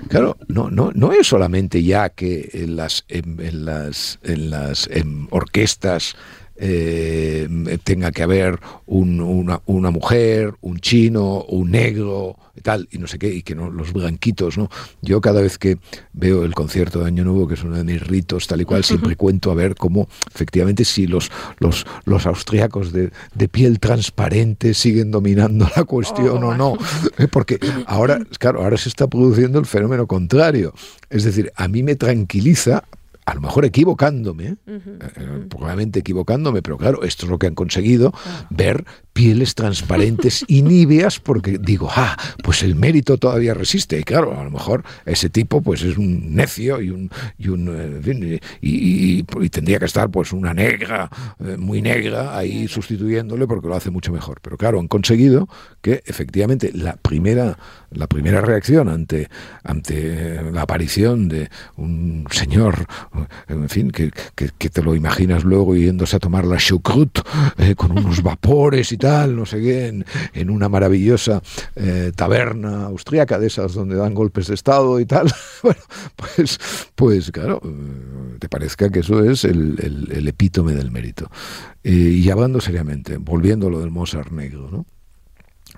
[0.09, 4.89] claro, no, no, no es solamente ya que en las, en, las, en las
[5.31, 6.17] orquestas
[6.57, 7.49] eh,
[7.83, 13.19] tenga que haber una, una, mujer, un chino, un negro, y tal, y no sé
[13.19, 14.71] qué, y que no, los blanquitos, ¿no?
[15.03, 15.79] Yo cada vez que
[16.13, 18.85] veo el concierto de Año Nuevo, que es uno de mis ritos, tal y cual,
[18.85, 24.75] siempre cuento a ver cómo efectivamente si los, los, los austríacos de, de piel transparente
[24.75, 26.73] siguen dominando la cuestión o no.
[26.73, 26.79] Oh,
[27.31, 30.73] Porque ahora, claro, ahora se está produciendo el fenómeno contrario.
[31.11, 32.85] Es decir, a mí me tranquiliza
[33.27, 38.13] a lo mejor equivocándome, eh, probablemente equivocándome, pero claro, esto es lo que han conseguido,
[38.51, 38.85] ver
[39.15, 43.99] pieles transparentes y níveas, porque digo, ah, pues el mérito todavía resiste.
[43.99, 47.71] Y claro, a lo mejor ese tipo pues es un necio y un, y, un,
[47.73, 51.09] eh, y, tendría que estar pues una negra,
[51.39, 54.41] eh, muy negra, ahí sustituyéndole porque lo hace mucho mejor.
[54.43, 55.49] Pero claro, han conseguido
[55.81, 57.57] que efectivamente la primera,
[57.95, 59.29] la primera reacción ante,
[59.63, 62.87] ante la aparición de un señor,
[63.49, 67.23] en fin, que, que, te lo imaginas luego yéndose a tomar la choucroute
[67.59, 70.05] eh, con unos vapores y no sé qué,
[70.35, 71.43] en, una maravillosa
[71.77, 75.31] eh, taberna austríaca de esas donde dan golpes de Estado y tal.
[75.63, 75.81] bueno,
[76.17, 76.59] pues,
[76.95, 81.31] pues claro, eh, te parezca que eso es el, epítome del mérito.
[81.83, 84.87] y hablando seriamente, volviendo a lo del Mozart negro, ¿no?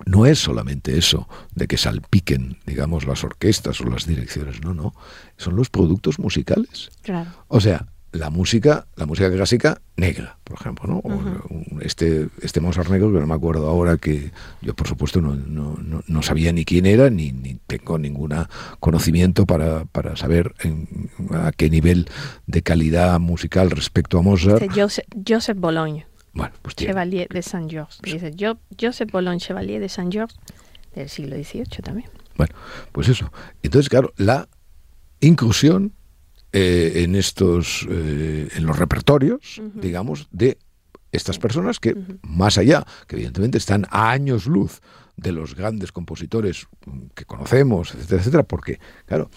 [0.05, 4.93] No es solamente eso de que salpiquen, digamos, las orquestas o las direcciones, no, no,
[5.37, 6.89] son los productos musicales.
[7.01, 7.31] Claro.
[7.47, 11.81] O sea, la música, la música clásica negra, por ejemplo, ¿no?
[11.81, 14.31] este, este Mozart negro, que no me acuerdo ahora, que
[14.61, 18.33] yo por supuesto no, no, no, sabía ni quién era, ni, ni tengo ningún
[18.79, 20.55] conocimiento para, para saber
[21.31, 22.09] a qué nivel
[22.47, 24.65] de calidad musical respecto a Mozart.
[24.73, 26.06] Joseph, Joseph Bologne.
[26.37, 27.99] Bueno, pues Chevalier de Saint Georges.
[28.03, 28.31] Dice
[28.79, 30.37] Joseph Bologne, Chevalier de Saint Georges,
[30.93, 32.09] del siglo XVIII también.
[32.37, 32.53] Bueno,
[32.91, 33.31] pues eso.
[33.63, 34.47] Entonces, claro, la
[35.19, 35.93] inclusión
[36.53, 40.59] eh, en estos, eh, en los repertorios, digamos, de
[41.11, 44.81] estas personas que, más allá, que evidentemente están a años luz
[45.15, 46.67] de los grandes compositores
[47.15, 49.31] que conocemos, etcétera, etcétera, porque, claro,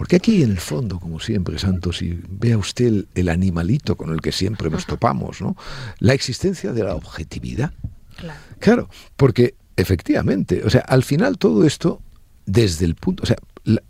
[0.00, 4.22] porque aquí en el fondo, como siempre, Santos, y vea usted el, animalito con el
[4.22, 5.58] que siempre nos topamos, ¿no?
[5.98, 7.74] La existencia de la objetividad.
[8.16, 8.40] Claro.
[8.60, 12.00] claro, porque efectivamente, o sea, al final todo esto,
[12.46, 13.36] desde el punto, o sea,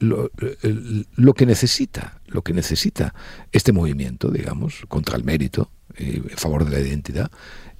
[0.00, 3.14] lo, que necesita, lo que necesita
[3.52, 7.30] este movimiento, digamos, contra el mérito, y en favor de la identidad,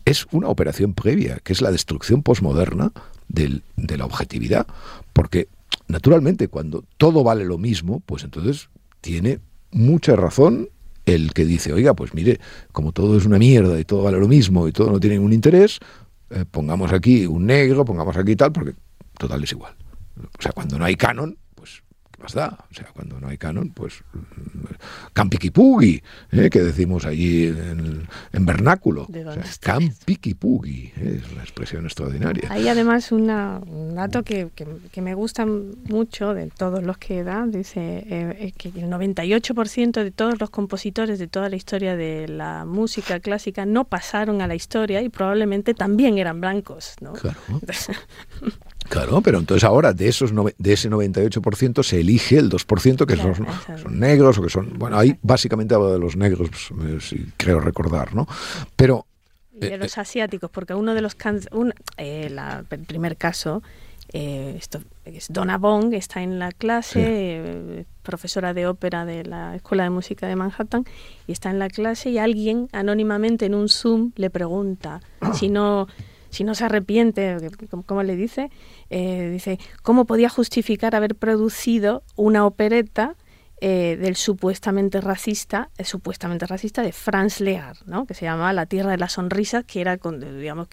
[0.05, 2.93] es una operación previa, que es la destrucción posmoderna
[3.27, 4.69] de la objetividad,
[5.13, 5.49] porque
[5.89, 8.69] naturalmente cuando todo vale lo mismo, pues entonces
[9.01, 10.69] tiene mucha razón
[11.07, 12.41] el que dice, oiga, pues mire,
[12.73, 15.33] como todo es una mierda y todo vale lo mismo y todo no tiene ningún
[15.33, 15.81] interés,
[16.31, 18.75] eh, pongamos aquí un negro, pongamos aquí tal, porque
[19.19, 19.75] total es igual.
[20.39, 21.39] O sea, cuando no hay canon,
[22.21, 22.67] más da?
[22.71, 24.03] O sea, cuando no hay canon, pues
[25.13, 26.03] campiquipugi,
[26.33, 26.51] ¿eh?
[26.51, 29.07] que decimos allí en, en vernáculo.
[29.09, 31.21] ¿De o campiquipugi, ¿eh?
[31.23, 32.49] es una expresión extraordinaria.
[32.51, 33.27] Hay además un
[33.95, 38.91] dato que, que, me gusta mucho de todos los que da, dice eh, que el
[38.91, 44.43] 98% de todos los compositores de toda la historia de la música clásica no pasaron
[44.43, 47.13] a la historia y probablemente también eran blancos, ¿no?
[47.15, 47.39] Claro.
[48.91, 53.47] Claro, pero entonces ahora de esos de ese 98% se elige el 2% que son,
[53.81, 56.51] son, negros o que son, bueno, ahí básicamente hablo de los negros,
[56.83, 58.27] eh, si creo recordar, ¿no?
[58.75, 59.07] Pero
[59.55, 61.17] y de eh, los asiáticos, porque uno de los
[61.53, 62.37] un, eh,
[62.71, 63.63] el primer caso
[64.13, 69.91] esto es Donna Bong, está en la clase, profesora de ópera de la Escuela de
[69.91, 70.85] Música de Manhattan,
[71.29, 75.01] y está en la clase y alguien anónimamente en un Zoom le pregunta
[75.33, 75.87] si no
[76.31, 77.37] si no se arrepiente,
[77.87, 78.51] como le dice,
[78.89, 83.17] eh, dice, ¿cómo podía justificar haber producido una opereta
[83.63, 88.07] eh, del supuestamente racista, el supuestamente racista de Franz Lear, ¿no?
[88.07, 90.69] que se llamaba La Tierra de la Sonrisa, que era digamos,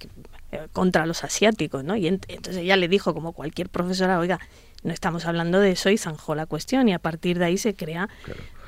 [0.53, 1.97] eh, contra los asiáticos, ¿no?
[1.97, 4.39] Y entonces ella le dijo, como cualquier profesora, oiga,
[4.83, 7.75] no estamos hablando de eso y zanjó la cuestión y a partir de ahí se
[7.75, 8.09] crea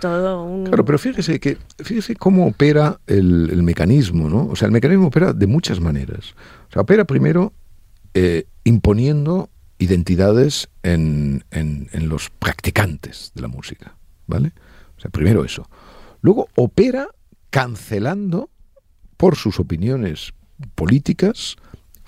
[0.01, 0.65] todo un...
[0.65, 4.47] Claro, pero fíjese, que, fíjese cómo opera el, el, mecanismo, ¿no?
[4.47, 6.35] O sea, el mecanismo opera de muchas maneras.
[6.69, 7.53] O sea, opera primero
[8.13, 13.95] eh, imponiendo identidades en, en, en los practicantes de la música,
[14.27, 14.53] ¿vale?
[14.97, 15.69] O sea, primero eso.
[16.21, 17.07] Luego opera
[17.49, 18.49] cancelando
[19.17, 20.33] por sus opiniones
[20.75, 21.57] políticas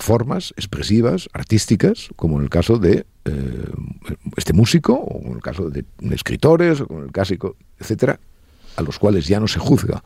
[0.02, 3.06] formas expresivas, artísticas, como en el caso de
[4.36, 7.34] este músico, o en el caso de escritores, o en el caso,
[7.80, 8.20] etcétera,
[8.76, 10.04] a los cuales ya no se juzga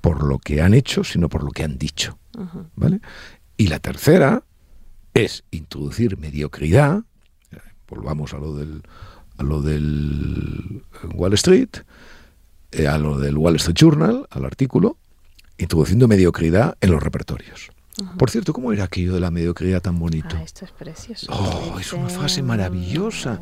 [0.00, 2.18] por lo que han hecho, sino por lo que han dicho.
[2.76, 3.00] ¿Vale?
[3.56, 4.42] Y la tercera
[5.14, 7.02] es introducir mediocridad,
[7.88, 8.82] volvamos a lo del,
[9.38, 10.82] a lo del
[11.14, 11.70] Wall Street,
[12.72, 14.98] eh, a lo del Wall Street Journal, al artículo,
[15.58, 17.70] introduciendo mediocridad en los repertorios.
[18.18, 20.36] Por cierto, ¿cómo era aquello de la mediocridad tan bonito?
[20.36, 21.26] Ah, esto es precioso.
[21.30, 23.40] Oh, es una frase maravillosa,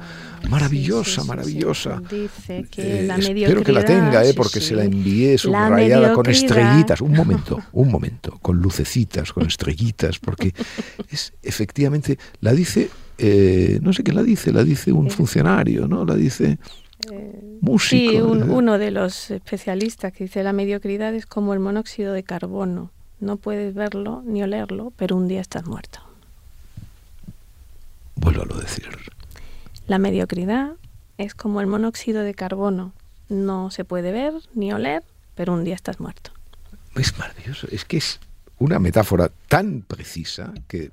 [0.49, 2.01] maravillosa, maravillosa.
[2.09, 6.13] Dice que eh, la mediocridad, espero que la tenga, eh, porque se la envié subrayada
[6.13, 7.01] con estrellitas.
[7.01, 10.55] Un momento, un momento, con lucecitas, con estrellitas, porque
[11.09, 16.05] es efectivamente, la dice, eh, no sé quién la dice, la dice un funcionario, ¿no?
[16.05, 16.59] La dice...
[17.61, 18.13] músico.
[18.13, 22.94] Sí, uno de los especialistas que dice la mediocridad es como el monóxido de carbono
[23.21, 26.01] no puedes verlo ni olerlo, pero un día estás muerto.
[28.17, 28.89] Vuelvo a lo decir.
[29.87, 30.73] La mediocridad
[31.19, 32.93] es como el monóxido de carbono.
[33.29, 35.03] No se puede ver ni oler,
[35.35, 36.31] pero un día estás muerto.
[36.95, 37.67] Es maravilloso.
[37.71, 38.21] Es que es
[38.59, 40.91] una metáfora tan precisa que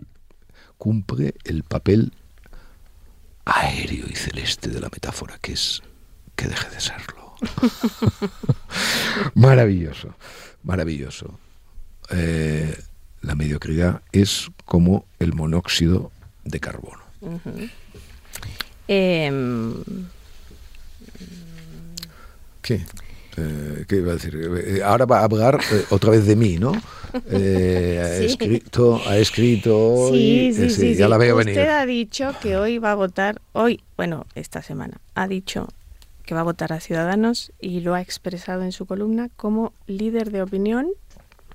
[0.78, 2.14] cumple el papel
[3.46, 5.82] aéreo y celeste de la metáfora, que es
[6.36, 7.36] que deje de serlo.
[9.36, 10.16] maravilloso,
[10.64, 11.40] maravilloso.
[12.14, 12.76] Eh,
[13.22, 16.12] la mediocridad es como el monóxido
[16.44, 17.02] de carbono.
[18.88, 19.76] Em,
[22.62, 22.82] ¿Qué?
[23.38, 24.36] Eh, ¿Qué iba a decir?
[24.36, 26.74] Eh, ahora va a hablar otra vez de mí, ¿no?
[27.14, 27.18] ha
[28.18, 31.58] escrito, ha escrito hoy, sí, sí, ya la veo venir.
[31.58, 35.68] Usted ha dicho que hoy va a votar, hoy, bueno, esta semana, ha dicho
[36.26, 40.32] que va a votar a Ciudadanos y lo ha expresado en su columna como líder
[40.32, 40.90] de opinión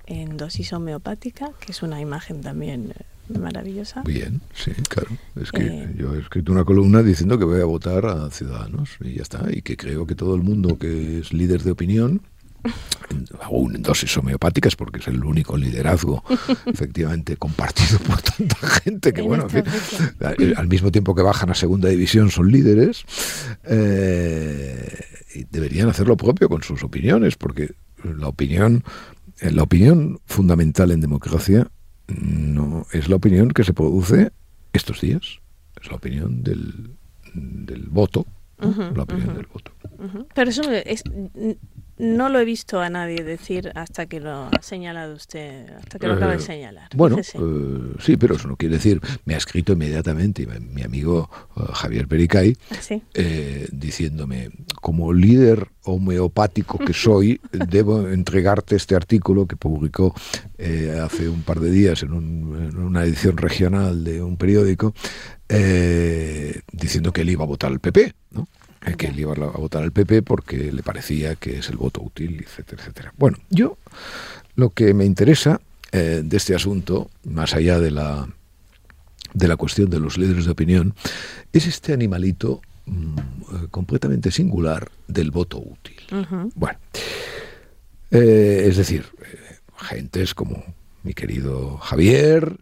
[0.07, 4.01] en dosis homeopática, que es una imagen también eh, maravillosa.
[4.03, 5.09] Bien, sí, claro.
[5.35, 8.97] Es que eh, yo he escrito una columna diciendo que voy a votar a Ciudadanos
[9.01, 9.45] y ya está.
[9.51, 12.21] Y que creo que todo el mundo que es líder de opinión,
[13.41, 16.23] aún en dosis homeopáticas, porque es el único liderazgo
[16.65, 19.47] efectivamente compartido por tanta gente que, bueno,
[20.55, 23.03] al mismo tiempo que bajan a segunda división son líderes,
[23.65, 28.83] eh, y deberían hacer lo propio con sus opiniones, porque la opinión
[29.41, 31.69] la opinión fundamental en democracia
[32.07, 34.31] no es la opinión que se produce
[34.73, 35.39] estos días,
[35.81, 36.91] es la opinión del,
[37.33, 38.25] del voto,
[38.59, 39.71] la opinión del voto.
[40.33, 41.03] Pero eso es,
[41.97, 46.07] no lo he visto a nadie decir hasta que lo ha señalado usted, hasta que
[46.07, 46.89] lo acaba de eh, señalar.
[46.95, 51.61] Bueno, eh, sí, pero eso no quiere decir, me ha escrito inmediatamente mi amigo eh,
[51.73, 52.77] Javier Pericay ¿Ah,
[53.71, 60.13] diciéndome, como líder homeopático que soy, debo entregarte este artículo que publicó
[61.03, 64.93] hace un par de días en, en, una edición regional de un periódico,
[66.71, 68.47] diciendo que él iba a votar al PP, ¿no?
[68.95, 72.43] Que él iba a votar al PP porque le parecía que es el voto útil,
[72.45, 73.13] etcétera, etcétera.
[73.17, 73.77] Bueno, yo
[74.55, 75.59] lo que me interesa
[75.91, 78.27] eh, de este asunto, más allá de la,
[79.33, 80.93] de la cuestión de los líderes de opinión,
[81.53, 83.21] es este animalito mm, eh,
[83.71, 85.95] completamente singular del voto útil.
[86.55, 86.79] Bueno,
[88.11, 89.05] eh, es decir,
[89.77, 90.63] gentes como
[91.03, 92.57] mi querido Javier,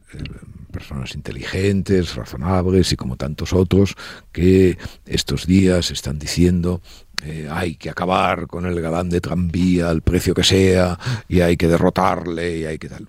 [0.75, 3.95] personas inteligentes, razonables y como tantos otros
[4.33, 6.81] que estos días están diciendo
[7.23, 11.57] eh, hay que acabar con el galán de tranvía al precio que sea y hay
[11.57, 13.07] que derrotarle y hay que tal.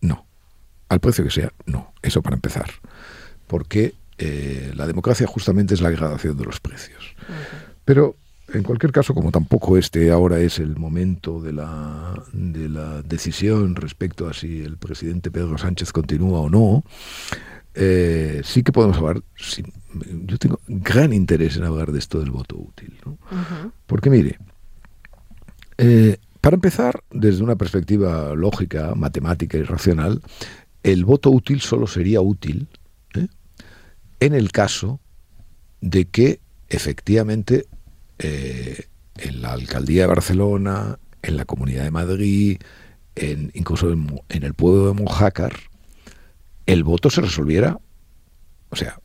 [0.00, 0.26] no,
[0.88, 2.70] al precio que sea, no, eso para empezar.
[3.46, 7.16] Porque eh, la democracia justamente es la gradación de los precios.
[7.84, 8.16] Pero
[8.54, 13.74] en cualquier caso, como tampoco este ahora es el momento de la, de la decisión
[13.74, 16.84] respecto a si el presidente Pedro Sánchez continúa o no,
[17.74, 19.22] eh, sí que podemos hablar,
[20.26, 22.96] yo tengo gran interés en hablar de esto del voto útil.
[23.86, 24.38] Porque mire,
[25.78, 30.22] eh, para empezar, desde una perspectiva lógica, matemática y racional,
[30.82, 32.68] el voto útil solo sería útil
[33.14, 33.26] ¿eh?
[34.20, 35.00] en el caso
[35.80, 37.66] de que efectivamente
[38.24, 42.58] eh, en la alcaldía de Barcelona, en la Comunidad de Madrid,
[43.14, 45.52] en, incluso en, el pueblo de Mojácar,
[46.64, 47.78] el voto se resolviera,
[48.70, 48.98] o sea,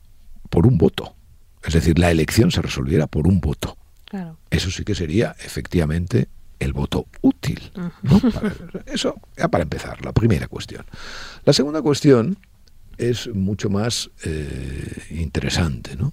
[0.48, 1.14] por un voto.
[1.62, 3.76] Es decir, la elección se resolviera por un voto.
[4.48, 6.28] Eso sí que sería efectivamente
[6.58, 7.70] el voto útil.
[8.86, 10.86] eso, ya para empezar, la primera cuestión.
[11.44, 12.38] La segunda cuestión
[12.96, 16.12] es mucho más eh, interesante, ¿no?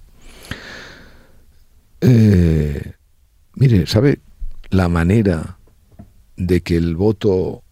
[2.00, 2.92] Eh,
[3.58, 4.20] mire, ¿sabe
[4.70, 5.58] la manera
[6.36, 7.62] de que el voto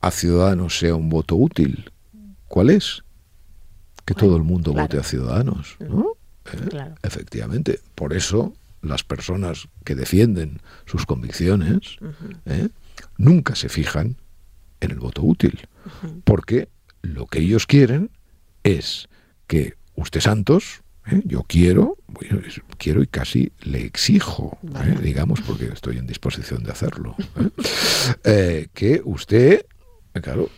[0.00, 1.90] a Ciudadanos sea un voto útil?
[2.48, 3.02] ¿Cuál es?
[4.04, 5.76] Que todo el mundo vote a Ciudadanos.
[5.80, 6.16] ¿no?
[6.52, 6.94] ¿Eh?
[7.02, 7.80] Efectivamente.
[7.94, 11.98] Por eso las personas que defienden sus convicciones
[12.46, 12.68] ¿eh?
[13.16, 14.16] nunca se fijan
[14.80, 15.66] en el voto útil.
[16.24, 16.68] Porque
[17.00, 18.10] lo que ellos quieren
[18.64, 19.08] es
[19.46, 21.22] que usted Santos ¿eh?
[21.24, 21.96] Yo quiero,
[22.78, 24.96] quiero y casi le exijo, ¿eh?
[25.02, 27.16] digamos, porque estoy en disposición de hacerlo,
[28.24, 28.68] ¿eh?
[28.74, 29.66] que usted,
[30.12, 30.48] claro,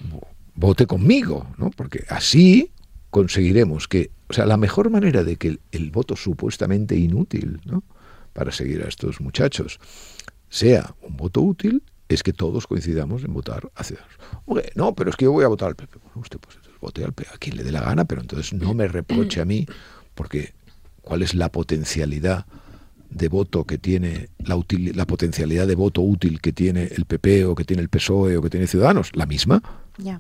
[0.55, 1.71] vote conmigo, ¿no?
[1.71, 2.73] Porque así
[3.11, 7.83] conseguiremos que, o sea, la mejor manera de que el, voto supuestamente inútil, ¿no?
[8.33, 9.79] Para seguir a estos muchachos
[10.49, 13.99] sea un voto útil es que todos coincidamos en votar hacia
[14.45, 15.99] Hombre, no, pero es que yo voy a votar al PP.
[15.99, 18.75] Bueno, usted pues vote al PP, a quien le dé la gana, pero entonces no
[18.75, 19.67] me reproche a mí
[20.15, 20.53] porque
[21.03, 22.47] ¿cuál es la potencialidad
[23.11, 24.61] de voto que tiene, la,
[24.95, 28.43] la potencialidad de voto útil que tiene el PP o que tiene el PSOE o
[28.43, 29.11] que tiene Ciudadanos?
[29.15, 29.63] La misma.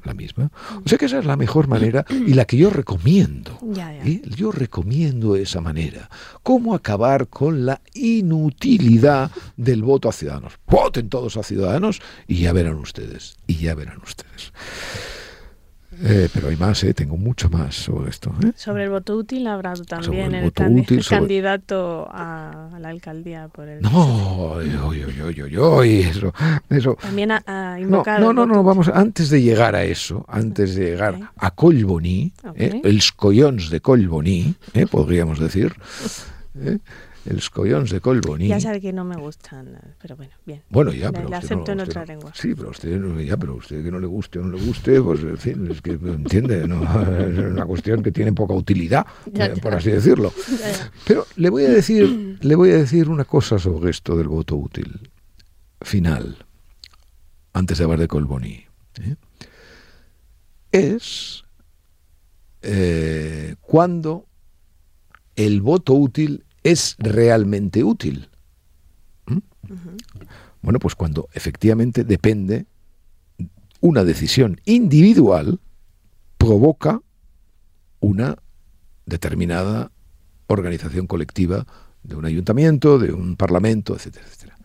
[0.04, 0.52] La misma.
[0.84, 3.58] O sea que esa es la mejor manera y la que yo recomiendo.
[3.76, 4.22] ¿eh?
[4.36, 6.08] Yo recomiendo esa manera.
[6.44, 10.52] ¿Cómo acabar con la inutilidad del voto a Ciudadanos?
[10.68, 13.34] Voten todos a Ciudadanos y ya verán ustedes.
[13.48, 14.52] Y ya verán ustedes.
[16.02, 18.34] Eh, pero hay más, eh, tengo mucho más sobre esto.
[18.44, 18.52] ¿eh?
[18.56, 23.80] Sobre el voto útil habrá también el, candidato a, la alcaldía por el.
[23.82, 26.32] No, yo, yo, yo, yo, eso,
[26.68, 26.96] eso.
[27.00, 28.20] También ha, invocado.
[28.20, 33.00] No, no, no, vamos, antes de llegar a eso, antes de llegar a Collboni, el
[33.16, 34.54] collons de Collboni,
[34.90, 35.74] podríamos decir.
[37.26, 38.48] El collons de Colboni.
[38.48, 40.62] Ya sabe que no me gustan, pero bueno, bien.
[40.68, 42.32] Bueno, ya, pero la acepto en otra lengua.
[42.34, 45.20] Sí, pero usted, ya, pero usted que no le guste o no le guste, pues
[45.20, 46.82] en fin, es que entiende, ¿no?
[47.18, 50.32] es una cuestión que tiene poca utilidad, eh, por así decirlo.
[51.06, 54.56] Pero le voy a decir, le voy a decir una cosa sobre esto del voto
[54.56, 55.10] útil
[55.80, 56.46] final,
[57.52, 58.64] antes de hablar de Colboni.
[59.00, 59.16] ¿eh?
[60.72, 61.44] Es
[62.62, 64.26] eh, cuando
[65.36, 68.28] el voto útil es realmente útil?
[69.26, 69.38] ¿Mm?
[70.62, 72.66] Bueno, pues cuando efectivamente depende
[73.80, 75.60] una decisión individual
[76.38, 77.00] provoca
[78.00, 78.36] una
[79.06, 79.92] determinada
[80.46, 81.66] organización colectiva
[82.02, 84.56] de un ayuntamiento, de un parlamento, etcétera, etcétera.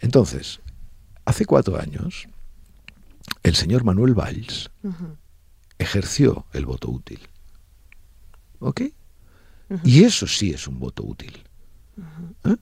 [0.00, 0.60] Entonces,
[1.24, 2.28] hace cuatro años,
[3.42, 4.70] el señor Manuel Valls
[5.78, 7.20] ejerció el voto útil.
[8.58, 8.82] ¿Ok?
[9.82, 11.42] Y eso sí es un voto útil.
[12.44, 12.56] ¿Eh?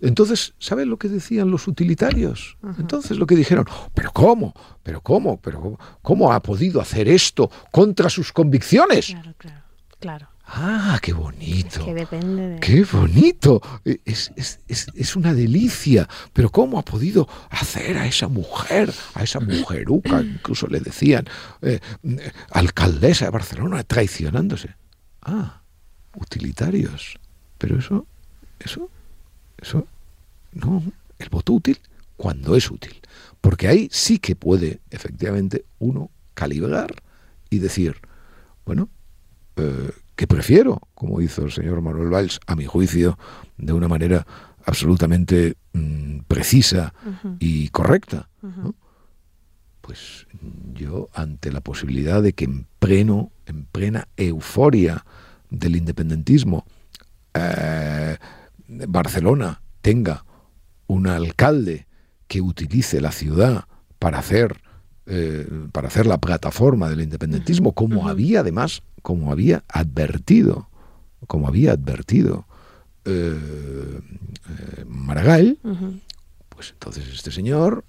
[0.00, 2.58] Entonces, ¿sabes lo que decían los utilitarios?
[2.78, 4.54] Entonces lo que dijeron, pero ¿cómo?
[4.82, 5.40] ¿Pero cómo?
[5.40, 9.06] ¿Pero cómo ha podido hacer esto contra sus convicciones?
[9.06, 9.62] Claro, claro,
[9.98, 10.28] claro.
[10.48, 11.84] Ah, qué bonito.
[11.84, 12.60] que depende de...
[12.60, 13.60] Qué bonito.
[13.84, 16.08] Es, es, es, es, una delicia.
[16.32, 21.26] Pero ¿cómo ha podido hacer a esa mujer, a esa mujeruca, incluso le decían,
[21.62, 21.80] eh,
[22.50, 24.76] alcaldesa de Barcelona, traicionándose?
[25.22, 25.62] Ah,
[26.16, 27.18] utilitarios.
[27.58, 28.06] Pero eso,
[28.58, 28.90] eso,
[29.58, 29.86] eso,
[30.52, 30.82] no,
[31.18, 31.78] el voto útil
[32.16, 33.00] cuando es útil.
[33.40, 36.94] Porque ahí sí que puede, efectivamente, uno calibrar
[37.50, 37.96] y decir,
[38.64, 38.88] bueno,
[39.56, 43.18] eh, que prefiero, como hizo el señor Manuel Valls, a mi juicio,
[43.58, 44.26] de una manera
[44.64, 46.92] absolutamente mm, precisa
[47.38, 48.28] y correcta.
[49.80, 50.26] Pues
[50.74, 55.04] yo, ante la posibilidad de que en pleno, en plena euforia
[55.50, 56.64] del independentismo,
[57.34, 58.16] eh,
[58.68, 60.24] Barcelona tenga
[60.86, 61.86] un alcalde
[62.28, 63.64] que utilice la ciudad
[63.98, 64.60] para hacer
[65.08, 70.68] eh, para hacer la plataforma del independentismo, como había además como había advertido,
[71.28, 72.44] como había advertido
[73.04, 75.58] eh, eh, Maragall,
[76.48, 77.84] pues entonces este señor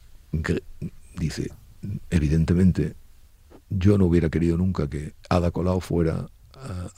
[1.18, 1.50] dice,
[2.12, 2.94] evidentemente,
[3.72, 6.30] yo no hubiera querido nunca que Ada Colau fuera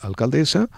[0.02, 0.70] alcaldesa,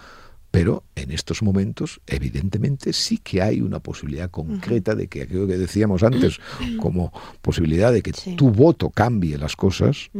[0.51, 5.57] pero en estos momentos, evidentemente, sí que hay una posibilidad concreta de que aquello que
[5.57, 6.39] decíamos antes,
[6.79, 10.11] como posibilidad de que tu voto cambie las cosas,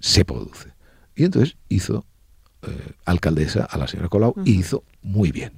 [0.00, 0.72] se produce.
[1.14, 2.04] Y entonces hizo
[2.62, 5.52] eh, alcaldesa a la señora Colau y hizo muy bien.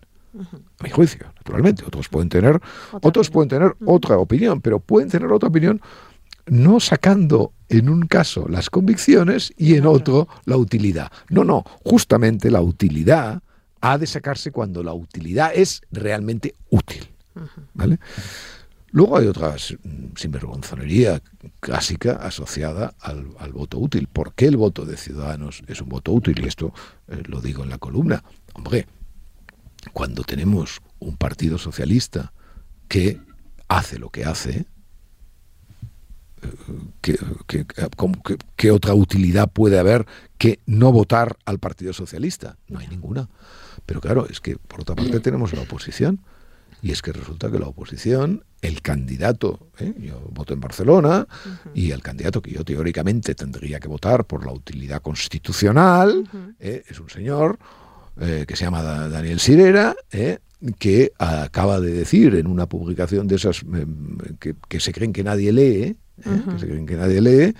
[0.78, 1.84] A mi juicio, naturalmente.
[1.84, 2.60] Otros pueden tener,
[3.02, 5.80] otros pueden tener otra opinión, pero pueden tener otra opinión
[6.46, 11.10] no sacando en un caso las convicciones y en otro la utilidad.
[11.28, 13.42] No, no, justamente la utilidad
[13.80, 17.06] ha de sacarse cuando la utilidad es realmente útil.
[17.74, 17.98] ¿Vale?
[18.94, 21.20] Luego hay otra sinvergonzonería
[21.58, 24.06] clásica asociada al, voto útil.
[24.06, 26.40] ¿Por qué el voto de Ciudadanos es un voto útil?
[26.40, 26.72] Y esto
[27.08, 28.22] eh, lo digo en la columna.
[28.54, 28.86] Hombre,
[29.92, 32.32] cuando tenemos un partido socialista
[32.86, 33.20] que
[33.66, 34.66] hace lo que hace,
[36.44, 37.64] eh,
[38.56, 40.06] ¿qué, otra utilidad puede haber
[40.38, 42.56] que no votar al Partido Socialista?
[42.68, 43.28] No hay ninguna.
[43.86, 46.20] Pero claro, es que por otra parte tenemos la oposición.
[46.82, 49.94] Y es que resulta que la oposición el candidato, ¿eh?
[49.98, 51.26] yo voto en Barcelona,
[51.74, 56.26] y el candidato que yo teóricamente tendría que votar por la utilidad constitucional,
[56.58, 56.82] ¿eh?
[56.88, 57.58] es un señor
[58.18, 59.94] eh, que se llama Daniel Sirera,
[60.78, 63.62] que acaba de decir en una publicación de esas
[64.38, 67.54] que, se creen que nadie lee, que se creen que nadie lee,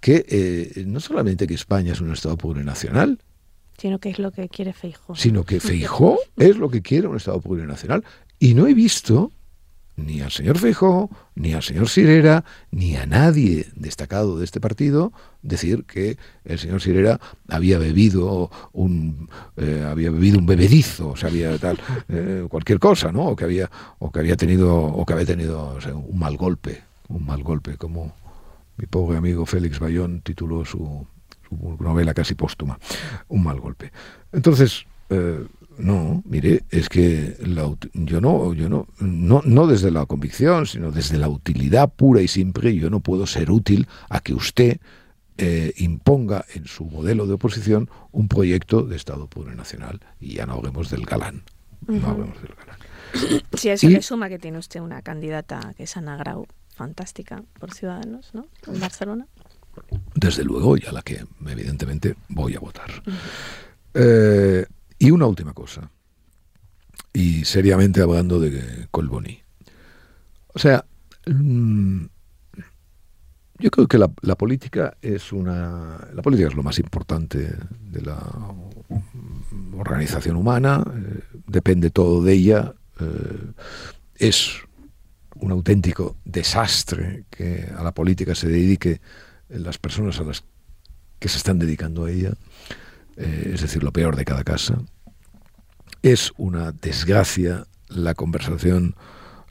[0.00, 3.18] que no solamente que España es un Estado plurinacional,
[3.80, 5.16] sino que es lo que quiere Feijó.
[5.16, 8.04] Sino que Feijó es lo que quiere un Estado plurinacional.
[8.38, 9.32] Y no he visto
[9.96, 15.12] ni al señor Feijó, ni al señor Sirera, ni a nadie destacado de este partido
[15.42, 21.28] decir que el señor Sirera había bebido un eh, había bebido un bebedizo, o sea,
[21.28, 23.28] había tal eh, cualquier cosa, ¿no?
[23.28, 27.26] O que había o que había tenido o que había tenido un mal golpe, un
[27.26, 28.14] mal golpe, como
[28.76, 31.06] mi pobre amigo Félix Bayón tituló su,
[31.78, 32.78] novela casi póstuma,
[33.28, 33.92] un mal golpe.
[34.32, 35.44] Entonces eh,
[35.78, 37.36] no, mire, es que
[37.94, 42.28] yo no, yo no, no, no desde la convicción, sino desde la utilidad pura y
[42.28, 44.78] simple, yo no puedo ser útil a que usted
[45.38, 50.00] eh, imponga en su modelo de oposición un proyecto de Estado plurinacional.
[50.20, 51.42] Y ya no hablemos del galán.
[51.86, 52.78] No hablemos del galán.
[53.54, 56.46] Si eso le suma que tiene usted una candidata que es Ana Grau,
[56.80, 58.48] fantástica por Ciudadanos, ¿no?
[58.66, 59.26] En Barcelona.
[60.14, 62.90] Desde luego, y a la que evidentemente voy a votar.
[63.92, 64.64] eh,
[64.98, 65.90] y una última cosa,
[67.12, 69.42] y seriamente hablando de Colboni.
[70.54, 70.86] O sea,
[71.26, 72.04] mm,
[73.58, 76.08] yo creo que la, política es una.
[76.14, 77.56] La política es lo más importante
[77.92, 78.18] de la
[79.76, 82.74] organización humana, eh, depende todo de ella.
[83.00, 83.52] Eh,
[84.14, 84.62] es
[85.40, 89.00] un auténtico desastre que a la política se dedique
[89.48, 90.44] las personas a las
[91.18, 92.32] que se están dedicando a ella.
[93.16, 94.78] Eh, es decir, lo peor de cada casa.
[96.02, 98.96] Es una desgracia la conversación,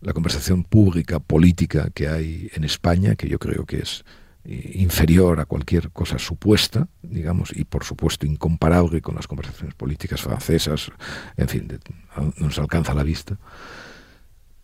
[0.01, 4.05] la conversación pública, política que hay en España, que yo creo que es
[4.45, 10.21] eh, inferior a cualquier cosa supuesta, digamos, y por supuesto incomparable con las conversaciones políticas
[10.21, 10.91] francesas,
[11.37, 11.79] en fin,
[12.17, 13.37] no nos alcanza la vista.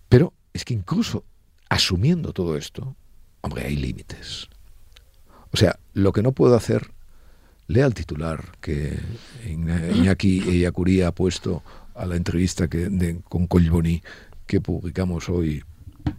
[0.09, 1.25] Pero es que incluso
[1.67, 2.95] asumiendo todo esto,
[3.41, 4.47] hombre, hay límites.
[5.51, 6.91] O sea, lo que no puedo hacer
[7.67, 8.97] lea el titular que
[9.45, 11.61] Iñaki Eyacuría ha puesto
[11.93, 14.01] a la entrevista que, con Collboni
[14.47, 15.61] que publicamos hoy.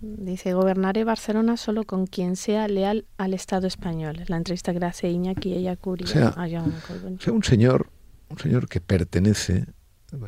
[0.02, 4.22] Dice, gobernaré Barcelona solo con quien sea leal al Estado español.
[4.28, 7.88] La entrevista que le hace Iñaki Eyacuri o sea, o sea, un señor,
[8.28, 9.64] un señor que pertenece,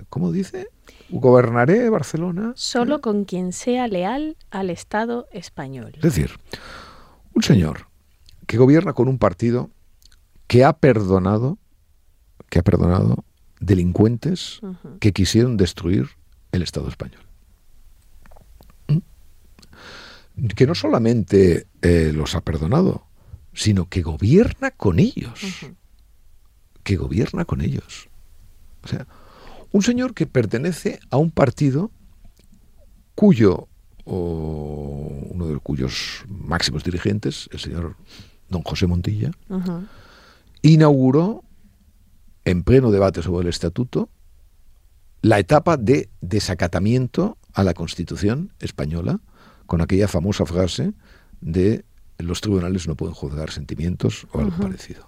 [0.09, 0.69] ¿cómo dice?
[1.11, 2.53] Gobernaré Barcelona.
[2.57, 5.93] Solo con quien sea leal al Estado español.
[5.97, 6.33] Es decir,
[7.35, 7.89] un señor
[8.47, 9.71] que gobierna con un partido
[10.47, 11.59] que ha perdonado,
[12.49, 13.25] que ha perdonado
[13.61, 14.61] delincuentes
[15.01, 16.09] que quisieron destruir
[16.53, 17.23] el Estado español.
[18.89, 20.47] ¿Mm?
[20.49, 23.07] Que no solamente eh, los ha perdonado,
[23.53, 25.41] sino que gobierna con ellos.
[26.83, 28.09] Que gobierna con ellos.
[28.83, 29.07] O sea,
[29.73, 31.91] un señor que pertenece a un partido
[33.15, 33.69] cuyo,
[34.05, 37.97] o uno de cuyos máximos dirigentes, el señor
[38.49, 39.31] don José Montilla,
[40.63, 41.45] inauguró
[42.45, 44.09] en pleno debate sobre el estatuto
[45.21, 49.21] la etapa de desacatamiento a la Constitución española,
[49.67, 50.95] con aquella famosa frase
[51.41, 51.85] de
[52.19, 55.05] los tribunales no pueden juzgar sentimientos o algo parecido.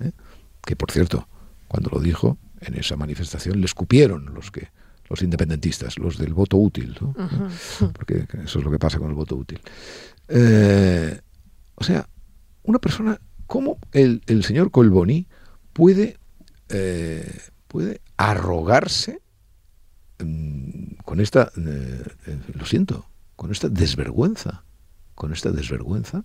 [0.00, 0.12] ¿eh?
[0.64, 1.28] Que por cierto,
[1.68, 4.68] cuando lo dijo, en esa manifestación le escupieron los que
[5.08, 6.98] los independentistas, los del voto útil,
[7.92, 9.60] porque eso es lo que pasa con el voto útil.
[10.28, 11.20] Eh,
[11.74, 12.08] o sea,
[12.62, 15.26] una persona, ¿cómo el, el señor Colboni
[15.74, 16.16] puede,
[16.70, 19.20] eh, puede arrogarse
[20.18, 22.02] mm, con esta, eh,
[22.54, 23.06] lo siento,
[23.36, 24.64] con esta desvergüenza,
[25.14, 26.24] con esta desvergüenza,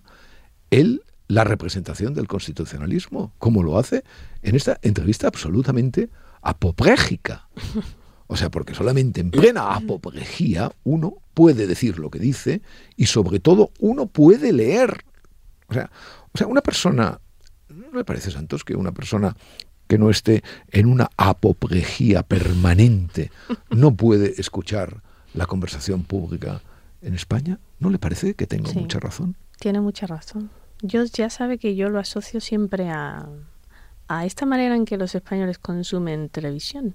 [0.70, 4.02] él la representación del constitucionalismo, como lo hace
[4.42, 6.08] en esta entrevista absolutamente
[6.42, 7.48] apoprégica.
[8.26, 12.60] O sea, porque solamente en plena apoplejía uno puede decir lo que dice
[12.96, 15.04] y sobre todo uno puede leer.
[15.68, 15.90] O sea,
[16.32, 17.20] o sea una persona,
[17.68, 19.34] ¿no me parece, Santos, que una persona
[19.86, 23.30] que no esté en una apoplejía permanente
[23.70, 26.60] no puede escuchar la conversación pública
[27.00, 27.58] en España?
[27.78, 29.36] ¿No le parece que tengo mucha razón?
[29.58, 30.50] Tiene mucha razón.
[30.82, 33.26] Yo ya sabe que yo lo asocio siempre a,
[34.08, 36.94] a esta manera en que los españoles consumen televisión.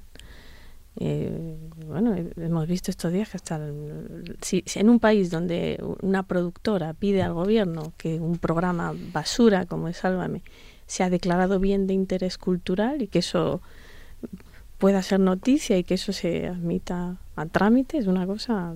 [0.96, 1.58] Eh,
[1.88, 3.60] bueno, hemos visto estos días que hasta
[4.42, 9.88] si, en un país donde una productora pide al gobierno que un programa basura como
[9.88, 10.44] es Sálvame
[10.86, 13.62] se ha declarado bien de interés cultural y que eso
[14.78, 18.76] pueda ser noticia y que eso se admita a trámite es una cosa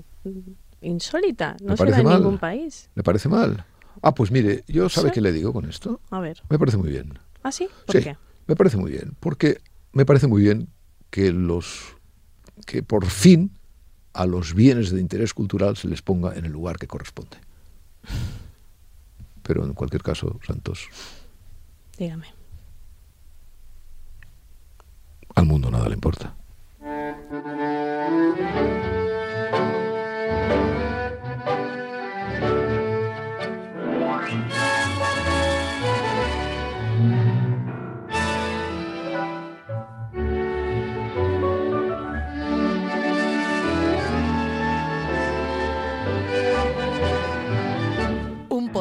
[0.82, 2.90] insólita, no se da en ningún país.
[2.96, 3.64] ¿Le parece mal?
[4.02, 6.00] Ah, pues mire, yo sabe qué le digo con esto.
[6.10, 6.42] A ver.
[6.50, 7.20] Me parece muy bien.
[7.44, 7.68] ¿Ah, sí?
[7.86, 8.18] ¿Por qué?
[8.48, 9.60] Me parece muy bien, porque
[9.94, 10.70] me parece muy bien
[11.10, 11.96] que los
[12.66, 13.52] que por fin
[14.14, 17.38] a los bienes de interés cultural se les ponga en el lugar que corresponde.
[19.44, 20.90] Pero en cualquier caso, Santos.
[21.98, 22.28] Dígame.
[25.36, 26.36] Al mundo nada le importa.